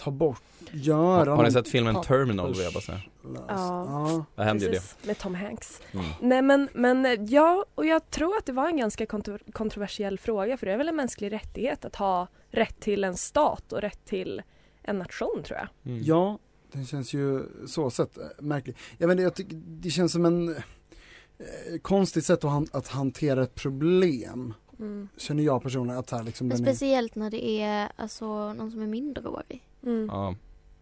ta 0.00 0.10
bort, 0.10 0.42
göra 0.70 1.34
Har, 1.34 1.44
ni 1.44 1.52
sett 1.52 1.68
filmen 1.68 2.02
Terminal 2.02 2.52
vill 2.52 2.62
jag 2.62 2.72
bara 2.72 2.80
säga? 2.80 3.00
Ja. 3.48 4.24
Där 4.34 4.44
händer 4.44 4.66
ju 4.66 4.72
det. 4.72 5.06
med 5.06 5.18
Tom 5.18 5.34
Hanks. 5.34 5.80
Mm. 5.92 6.06
Nej 6.20 6.42
men, 6.42 6.68
men 6.74 7.26
ja, 7.26 7.64
och 7.74 7.86
jag 7.86 8.10
tror 8.10 8.36
att 8.36 8.46
det 8.46 8.52
var 8.52 8.68
en 8.68 8.76
ganska 8.76 9.04
kontro- 9.04 9.52
kontroversiell 9.52 10.18
fråga 10.18 10.56
för 10.56 10.66
det 10.66 10.72
är 10.72 10.76
väl 10.76 10.88
en 10.88 10.96
mänsklig 10.96 11.32
rättighet 11.32 11.84
att 11.84 11.96
ha 11.96 12.28
rätt 12.50 12.80
till 12.80 13.04
en 13.04 13.16
stat 13.16 13.72
och 13.72 13.80
rätt 13.80 14.04
till 14.04 14.42
en 14.82 14.98
nation 14.98 15.42
tror 15.42 15.58
jag. 15.58 15.92
Mm. 15.92 16.04
Ja, 16.04 16.38
den 16.72 16.86
känns 16.86 17.14
ju 17.14 17.42
så 17.66 17.90
sett 17.90 18.18
eh, 18.18 18.24
märklig. 18.38 18.76
Jag 18.98 19.08
vet 19.08 19.20
jag 19.20 19.34
tycker 19.34 19.56
det 19.56 19.90
känns 19.90 20.12
som 20.12 20.24
en 20.24 20.48
eh, 20.48 21.78
konstigt 21.82 22.24
sätt 22.24 22.44
att, 22.44 22.50
han, 22.50 22.66
att 22.72 22.88
hantera 22.88 23.42
ett 23.42 23.54
problem. 23.54 24.54
Mm. 24.78 25.08
Känner 25.16 25.42
jag 25.42 25.62
personligen 25.62 25.98
att 25.98 26.10
här 26.10 26.22
liksom 26.22 26.48
den 26.48 26.60
är, 26.60 26.64
speciellt 26.64 27.14
när 27.14 27.30
det 27.30 27.44
är 27.62 27.92
alltså 27.96 28.54
någon 28.54 28.70
som 28.70 28.82
är 28.82 28.86
minderårig. 28.86 29.66
Mm. 29.82 30.06
Ja, 30.06 30.34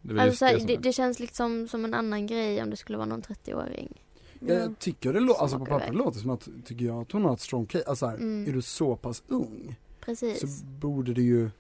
det 0.03 0.21
Alltså 0.23 0.45
det 0.45 0.67
det, 0.67 0.77
det 0.77 0.93
känns 0.93 1.21
liksom 1.21 1.69
som 1.69 1.85
en 1.85 1.95
annan 1.95 2.27
grej 2.27 2.63
om 2.63 2.71
det 2.71 2.77
skulle 2.77 2.99
vara 2.99 3.09
någon 3.09 3.23
30-åring. 3.23 4.03
jag 4.41 4.79
tycker 4.79 5.13
det 5.13 5.21
låter, 5.21 5.43
alltså 5.43 5.59
på 5.59 5.67
pappret 5.67 5.95
låter 5.95 6.19
som 6.21 6.31
att, 6.31 6.49
tycker 6.65 6.85
jag 6.85 7.01
att 7.03 7.13
hon 7.13 7.25
har 7.25 7.35
ett 7.35 7.41
strong 7.41 7.67
case, 7.67 7.85
alltså 7.87 8.07
här, 8.07 8.15
Mm. 8.15 8.49
är 8.49 8.53
du 8.53 8.63
så 8.63 8.97
pass 8.97 9.23
ung 9.29 9.77
Precis. 10.01 10.41
så 10.41 10.65
borde 10.67 11.15
det 11.15 11.23
ju 11.23 11.51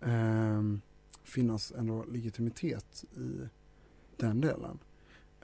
ehm, 0.00 0.80
finnas 1.24 1.72
ändå 1.78 2.04
legitimitet 2.12 3.04
i 3.16 3.48
den 4.16 4.40
delen. 4.40 4.78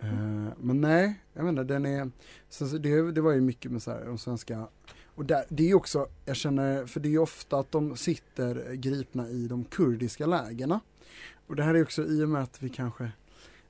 Mm. 0.02 0.46
Eh, 0.46 0.52
men 0.58 0.80
nej, 0.80 1.20
jag 1.32 1.44
menar 1.44 1.64
den 1.64 1.86
är, 1.86 2.10
så, 2.48 2.68
så 2.68 2.78
det, 2.78 3.12
det 3.12 3.20
var 3.20 3.32
ju 3.32 3.40
mycket 3.40 3.72
med 3.72 3.82
så 3.82 3.90
här, 3.90 4.04
de 4.06 4.18
svenska 4.18 4.68
och 5.14 5.24
där, 5.26 5.44
det 5.48 5.62
är 5.62 5.66
ju 5.68 5.74
också, 5.74 6.06
jag 6.24 6.36
känner, 6.36 6.86
för 6.86 7.00
det 7.00 7.08
är 7.08 7.10
ju 7.10 7.18
ofta 7.18 7.58
att 7.58 7.72
de 7.72 7.96
sitter 7.96 8.72
gripna 8.74 9.28
i 9.28 9.46
de 9.48 9.64
kurdiska 9.64 10.26
lägena. 10.26 10.80
Och 11.50 11.56
det 11.56 11.62
här 11.62 11.74
är 11.74 11.82
också 11.82 12.02
i 12.02 12.24
och 12.24 12.28
med 12.28 12.42
att 12.42 12.62
vi 12.62 12.68
kanske, 12.68 13.10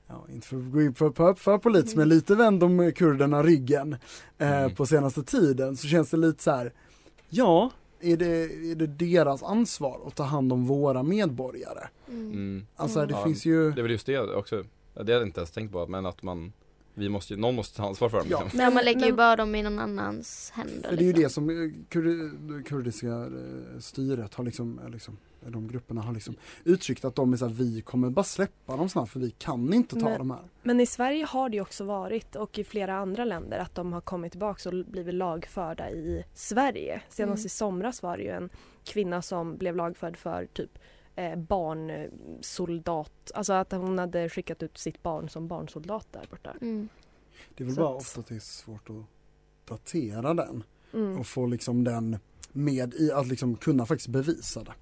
ja 0.07 0.25
inte 0.33 0.47
för 0.47 0.57
att 0.57 0.71
gå 0.71 0.81
in 0.81 0.93
för, 0.93 1.11
för, 1.11 1.33
för 1.33 1.57
politiskt, 1.57 1.95
men 1.95 2.09
lite 2.09 2.35
vänd 2.35 2.59
de 2.59 2.91
kurderna 2.95 3.43
ryggen 3.43 3.93
eh, 4.37 4.51
Mm. 4.63 4.75
på 4.75 4.85
senaste 4.85 5.23
tiden 5.23 5.77
så 5.77 5.87
känns 5.87 6.09
det 6.09 6.17
lite 6.17 6.43
så 6.43 6.51
här, 6.51 6.73
ja, 7.29 7.69
är 8.01 8.17
det, 8.17 8.25
är 8.71 8.75
det 8.75 8.87
deras 8.87 9.43
ansvar 9.43 9.99
att 10.07 10.15
ta 10.15 10.23
hand 10.23 10.53
om 10.53 10.65
våra 10.65 11.03
medborgare? 11.03 11.87
Mm. 12.07 12.65
Alltså 12.75 13.05
det 13.05 13.11
Ja, 13.13 13.23
finns 13.23 13.45
ju... 13.45 13.71
Det 13.71 13.81
är 13.81 13.83
väl 13.83 13.91
just 13.91 14.05
det 14.05 14.19
också. 14.19 14.55
Ja, 14.55 14.63
Det 14.93 14.99
hade 14.99 15.11
jag 15.11 15.23
inte 15.23 15.39
ens 15.39 15.51
tänkt 15.51 15.71
på, 15.71 15.87
men 15.87 16.05
att 16.05 16.23
man 16.23 16.53
vi 16.93 17.09
måste, 17.09 17.33
ju- 17.33 17.39
någon 17.39 17.55
måste 17.55 17.77
ta 17.77 17.87
ansvar 17.87 18.09
för 18.09 18.17
dem 18.17 18.27
Ja. 18.29 18.41
liksom. 18.43 18.57
Men 18.57 18.73
man 18.73 18.85
lägger 18.85 19.05
ju 19.05 19.13
bara 19.13 19.35
dem 19.35 19.55
i 19.55 19.63
någon 19.63 19.79
annans 19.79 20.51
händer. 20.55 20.89
För 20.89 20.97
det 20.97 21.03
är 21.03 21.05
ju 21.07 21.13
liksom. 21.13 21.47
det 21.47 21.53
som 21.53 21.63
eh, 21.63 21.85
kur, 21.89 22.63
kurdiska 22.63 23.07
eh, 23.07 23.79
styret 23.79 24.33
har 24.33 24.43
liksom, 24.43 24.79
eh, 24.79 24.89
liksom, 24.89 25.17
de 25.47 25.67
grupperna 25.67 26.01
har 26.01 26.13
liksom 26.13 26.35
uttryckt 26.63 27.05
att 27.05 27.15
de 27.15 27.33
är 27.33 27.37
så 27.37 27.45
här, 27.47 27.53
vi 27.53 27.81
kommer 27.81 28.09
bara 28.09 28.23
släppa 28.23 28.77
dem 28.77 28.89
snart 28.89 29.09
för 29.09 29.19
vi 29.19 29.31
kan 29.31 29.73
inte 29.73 29.95
ta 29.99 30.05
Men- 30.09 30.17
de 30.17 30.31
här. 30.31 30.39
Men 30.63 30.79
i 30.79 30.85
Sverige 30.85 31.25
har 31.25 31.49
det 31.49 31.55
ju 31.55 31.61
också 31.61 31.83
varit 31.83 32.35
och 32.35 32.59
i 32.59 32.63
flera 32.63 32.95
andra 32.97 33.25
länder 33.25 33.59
att 33.59 33.75
de 33.75 33.93
har 33.93 34.01
kommit 34.01 34.31
tillbaka 34.31 34.69
och 34.69 34.85
blivit 34.85 35.13
lagförda 35.15 35.89
i 35.89 36.23
Sverige. 36.33 37.01
Senast 37.09 37.39
Mm. 37.39 37.45
i 37.45 37.49
somras 37.49 38.03
var 38.03 38.17
det 38.17 38.23
ju 38.23 38.29
en 38.29 38.49
kvinna 38.83 39.21
som 39.21 39.57
blev 39.57 39.75
lagförd 39.75 40.17
för 40.17 40.45
typ 40.53 40.77
eh, 41.15 41.35
barnsoldat, 41.35 43.31
alltså 43.33 43.53
att 43.53 43.71
hon 43.71 43.97
hade 43.99 44.29
skickat 44.29 44.63
ut 44.63 44.77
sitt 44.77 45.03
barn 45.03 45.29
som 45.29 45.47
barnsoldat 45.47 46.07
där 46.11 46.27
borta. 46.31 46.53
Mm. 46.61 46.89
Det 47.55 47.63
är 47.63 47.65
väl 47.65 47.75
Så 47.75 47.81
bara 47.81 47.89
att- 47.95 48.01
ofta 48.01 48.19
att 48.19 48.27
det 48.27 48.35
är 48.35 48.39
svårt 48.39 48.89
att 48.89 49.05
datera 49.69 50.33
den 50.33 50.63
Mm. 50.93 51.19
och 51.19 51.27
få 51.27 51.45
liksom 51.45 51.83
den 51.83 52.17
med 52.51 52.93
i 52.93 53.11
att 53.11 53.27
liksom 53.27 53.55
kunna 53.55 53.85
faktiskt 53.85 54.07
bevisa 54.09 54.63
det. 54.63 54.73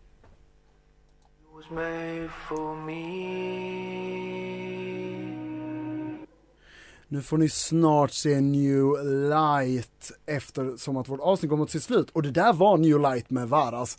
Nu 7.07 7.21
får 7.21 7.37
ni 7.37 7.49
snart 7.49 8.11
se 8.11 8.41
New 8.41 8.85
Light 9.29 10.11
eftersom 10.25 10.97
att 10.97 11.09
vårt 11.09 11.19
avsnitt 11.19 11.49
kommer 11.49 11.65
till 11.65 11.81
slut 11.81 12.09
och 12.09 12.21
det 12.23 12.31
där 12.31 12.53
var 12.53 12.77
New 12.77 12.99
Light 12.99 13.29
med 13.29 13.49
Varas. 13.49 13.97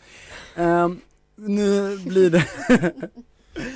Ehm, 0.57 1.01
nu 1.49 1.99
blir 1.99 2.31
det 2.31 2.41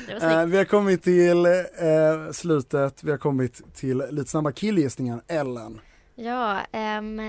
snyggt. 0.07 0.49
vi 0.49 0.57
har 0.57 0.65
kommit 0.65 1.03
till 1.03 1.47
eh, 1.47 2.33
slutet, 2.33 3.05
vi 3.05 3.11
har 3.11 3.19
kommit 3.19 3.75
till 3.75 4.05
lite 4.11 4.31
snabba 4.31 4.53
killgissningar. 4.53 5.23
Ellen, 5.27 5.81
Ja, 6.15 6.61
ehm, 6.73 7.21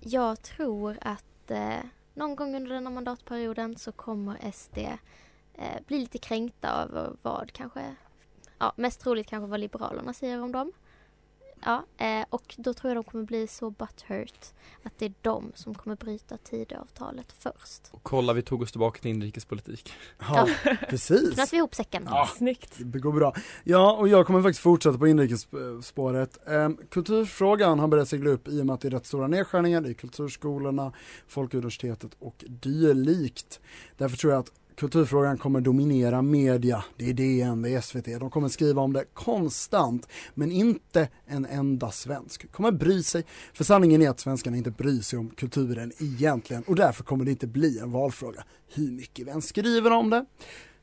jag 0.00 0.42
tror 0.42 0.96
att 1.00 1.50
eh, 1.50 1.76
någon 2.14 2.36
gång 2.36 2.56
under 2.56 2.74
den 2.74 2.86
här 2.86 2.94
mandatperioden 2.94 3.76
så 3.76 3.92
kommer 3.92 4.50
SD 4.52 4.78
bli 5.86 5.98
lite 5.98 6.18
kränkta 6.18 6.68
över 6.68 7.12
vad 7.22 7.52
kanske, 7.52 7.94
ja 8.58 8.72
mest 8.76 9.00
troligt 9.00 9.26
kanske 9.26 9.50
vad 9.50 9.60
Liberalerna 9.60 10.12
säger 10.12 10.42
om 10.42 10.52
dem. 10.52 10.72
Ja, 11.64 11.84
eh, 11.96 12.24
och 12.30 12.54
då 12.58 12.74
tror 12.74 12.90
jag 12.90 12.96
de 12.96 13.04
kommer 13.04 13.24
bli 13.24 13.46
så 13.46 13.70
butthurt 13.70 14.52
att 14.82 14.98
det 14.98 15.04
är 15.04 15.12
de 15.22 15.52
som 15.54 15.74
kommer 15.74 15.96
bryta 15.96 16.36
Tidöavtalet 16.36 17.32
först. 17.38 17.82
Och 17.90 18.02
kolla, 18.02 18.32
vi 18.32 18.42
tog 18.42 18.62
oss 18.62 18.70
tillbaka 18.70 19.00
till 19.00 19.10
inrikespolitik. 19.10 19.92
ja, 20.18 20.48
precis. 20.88 21.34
Knöt 21.34 21.52
vi 21.52 21.56
ihop 21.56 21.74
säcken. 21.74 22.02
Ja. 22.06 22.28
Snyggt. 22.36 22.72
Det 22.78 22.98
går 22.98 23.12
bra. 23.12 23.34
Ja, 23.64 23.92
och 23.92 24.08
jag 24.08 24.26
kommer 24.26 24.42
faktiskt 24.42 24.62
fortsätta 24.62 24.98
på 24.98 25.06
inrikesspåret. 25.08 26.48
Ehm, 26.48 26.76
kulturfrågan 26.90 27.78
har 27.78 27.88
börjat 27.88 28.08
segla 28.08 28.30
upp 28.30 28.48
i 28.48 28.60
och 28.60 28.66
med 28.66 28.74
att 28.74 28.80
det 28.80 28.88
är 28.88 28.90
rätt 28.90 29.06
stora 29.06 29.26
nedskärningar 29.26 29.86
i 29.86 29.94
kulturskolorna, 29.94 30.92
Folkuniversitetet 31.26 32.16
och 32.18 32.44
dylikt. 32.48 33.60
Därför 33.96 34.16
tror 34.16 34.32
jag 34.32 34.40
att 34.40 34.52
kulturfrågan 34.76 35.38
kommer 35.38 35.60
dominera 35.60 36.22
media. 36.22 36.84
Det 36.96 37.10
är 37.10 37.14
DN, 37.14 37.62
det 37.62 37.70
är 37.70 37.80
SVT. 37.80 38.04
De 38.20 38.30
kommer 38.30 38.48
skriva 38.48 38.82
om 38.82 38.92
det 38.92 39.04
konstant. 39.14 40.08
Men 40.34 40.52
inte 40.52 41.08
en 41.26 41.46
enda 41.46 41.90
svensk 41.90 42.52
kommer 42.52 42.72
bry 42.72 43.02
sig. 43.02 43.24
För 43.52 43.64
sanningen 43.64 44.02
är 44.02 44.10
att 44.10 44.20
svenskarna 44.20 44.56
inte 44.56 44.70
bryr 44.70 45.00
sig 45.00 45.18
om 45.18 45.30
kulturen 45.30 45.92
egentligen. 45.98 46.62
Och 46.62 46.76
därför 46.76 47.04
kommer 47.04 47.24
det 47.24 47.30
inte 47.30 47.46
bli 47.46 47.78
en 47.78 47.90
valfråga. 47.90 48.44
Hur 48.74 48.92
mycket 48.92 49.26
vi 49.26 49.30
än 49.30 49.42
skriver 49.42 49.90
om 49.90 50.10
det. 50.10 50.24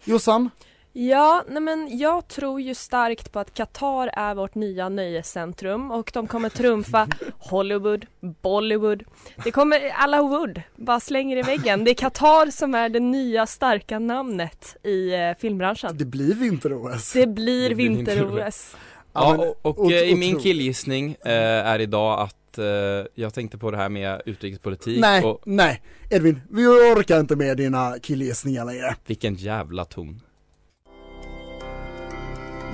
Jossan? 0.03 0.49
Ja, 0.93 1.43
nej 1.47 1.61
men 1.61 1.97
jag 1.97 2.27
tror 2.27 2.61
ju 2.61 2.75
starkt 2.75 3.31
på 3.31 3.39
att 3.39 3.53
Qatar 3.53 4.07
är 4.13 4.35
vårt 4.35 4.55
nya 4.55 4.89
nöjescentrum 4.89 5.91
och 5.91 6.11
de 6.13 6.27
kommer 6.27 6.49
trumfa 6.49 7.07
Hollywood, 7.37 8.05
Bollywood. 8.41 9.03
Det 9.43 9.51
kommer 9.51 9.89
alla 9.89 10.21
wood, 10.21 10.61
bara 10.75 10.99
slänger 10.99 11.37
i 11.37 11.41
väggen. 11.41 11.83
Det 11.83 11.91
är 11.91 11.95
Qatar 11.95 12.51
som 12.51 12.75
är 12.75 12.89
det 12.89 12.99
nya 12.99 13.47
starka 13.47 13.99
namnet 13.99 14.77
i 14.83 15.13
eh, 15.13 15.31
filmbranschen. 15.39 15.97
Det 15.97 16.05
blir 16.05 16.33
vinter-OS. 16.35 17.13
Det 17.13 17.27
blir 17.27 17.69
vinter-OS. 17.75 18.75
Ja, 19.13 19.35
och, 19.37 19.65
och 19.65 19.79
ot- 19.85 19.91
eh, 19.91 19.97
i 20.01 20.15
min 20.15 20.39
killgissning 20.39 21.15
eh, 21.25 21.31
är 21.67 21.79
idag 21.79 22.19
att 22.19 22.57
eh, 22.57 22.65
jag 23.15 23.33
tänkte 23.33 23.57
på 23.57 23.71
det 23.71 23.77
här 23.77 23.89
med 23.89 24.21
utrikespolitik 24.25 24.99
Nej, 25.01 25.23
och 25.23 25.41
nej. 25.45 25.81
Edvin, 26.09 26.41
vi 26.49 26.65
orkar 26.67 27.19
inte 27.19 27.35
med 27.35 27.57
dina 27.57 27.95
killgissningar 28.01 28.65
längre. 28.65 28.95
vilken 29.05 29.35
jävla 29.35 29.85
ton. 29.85 30.21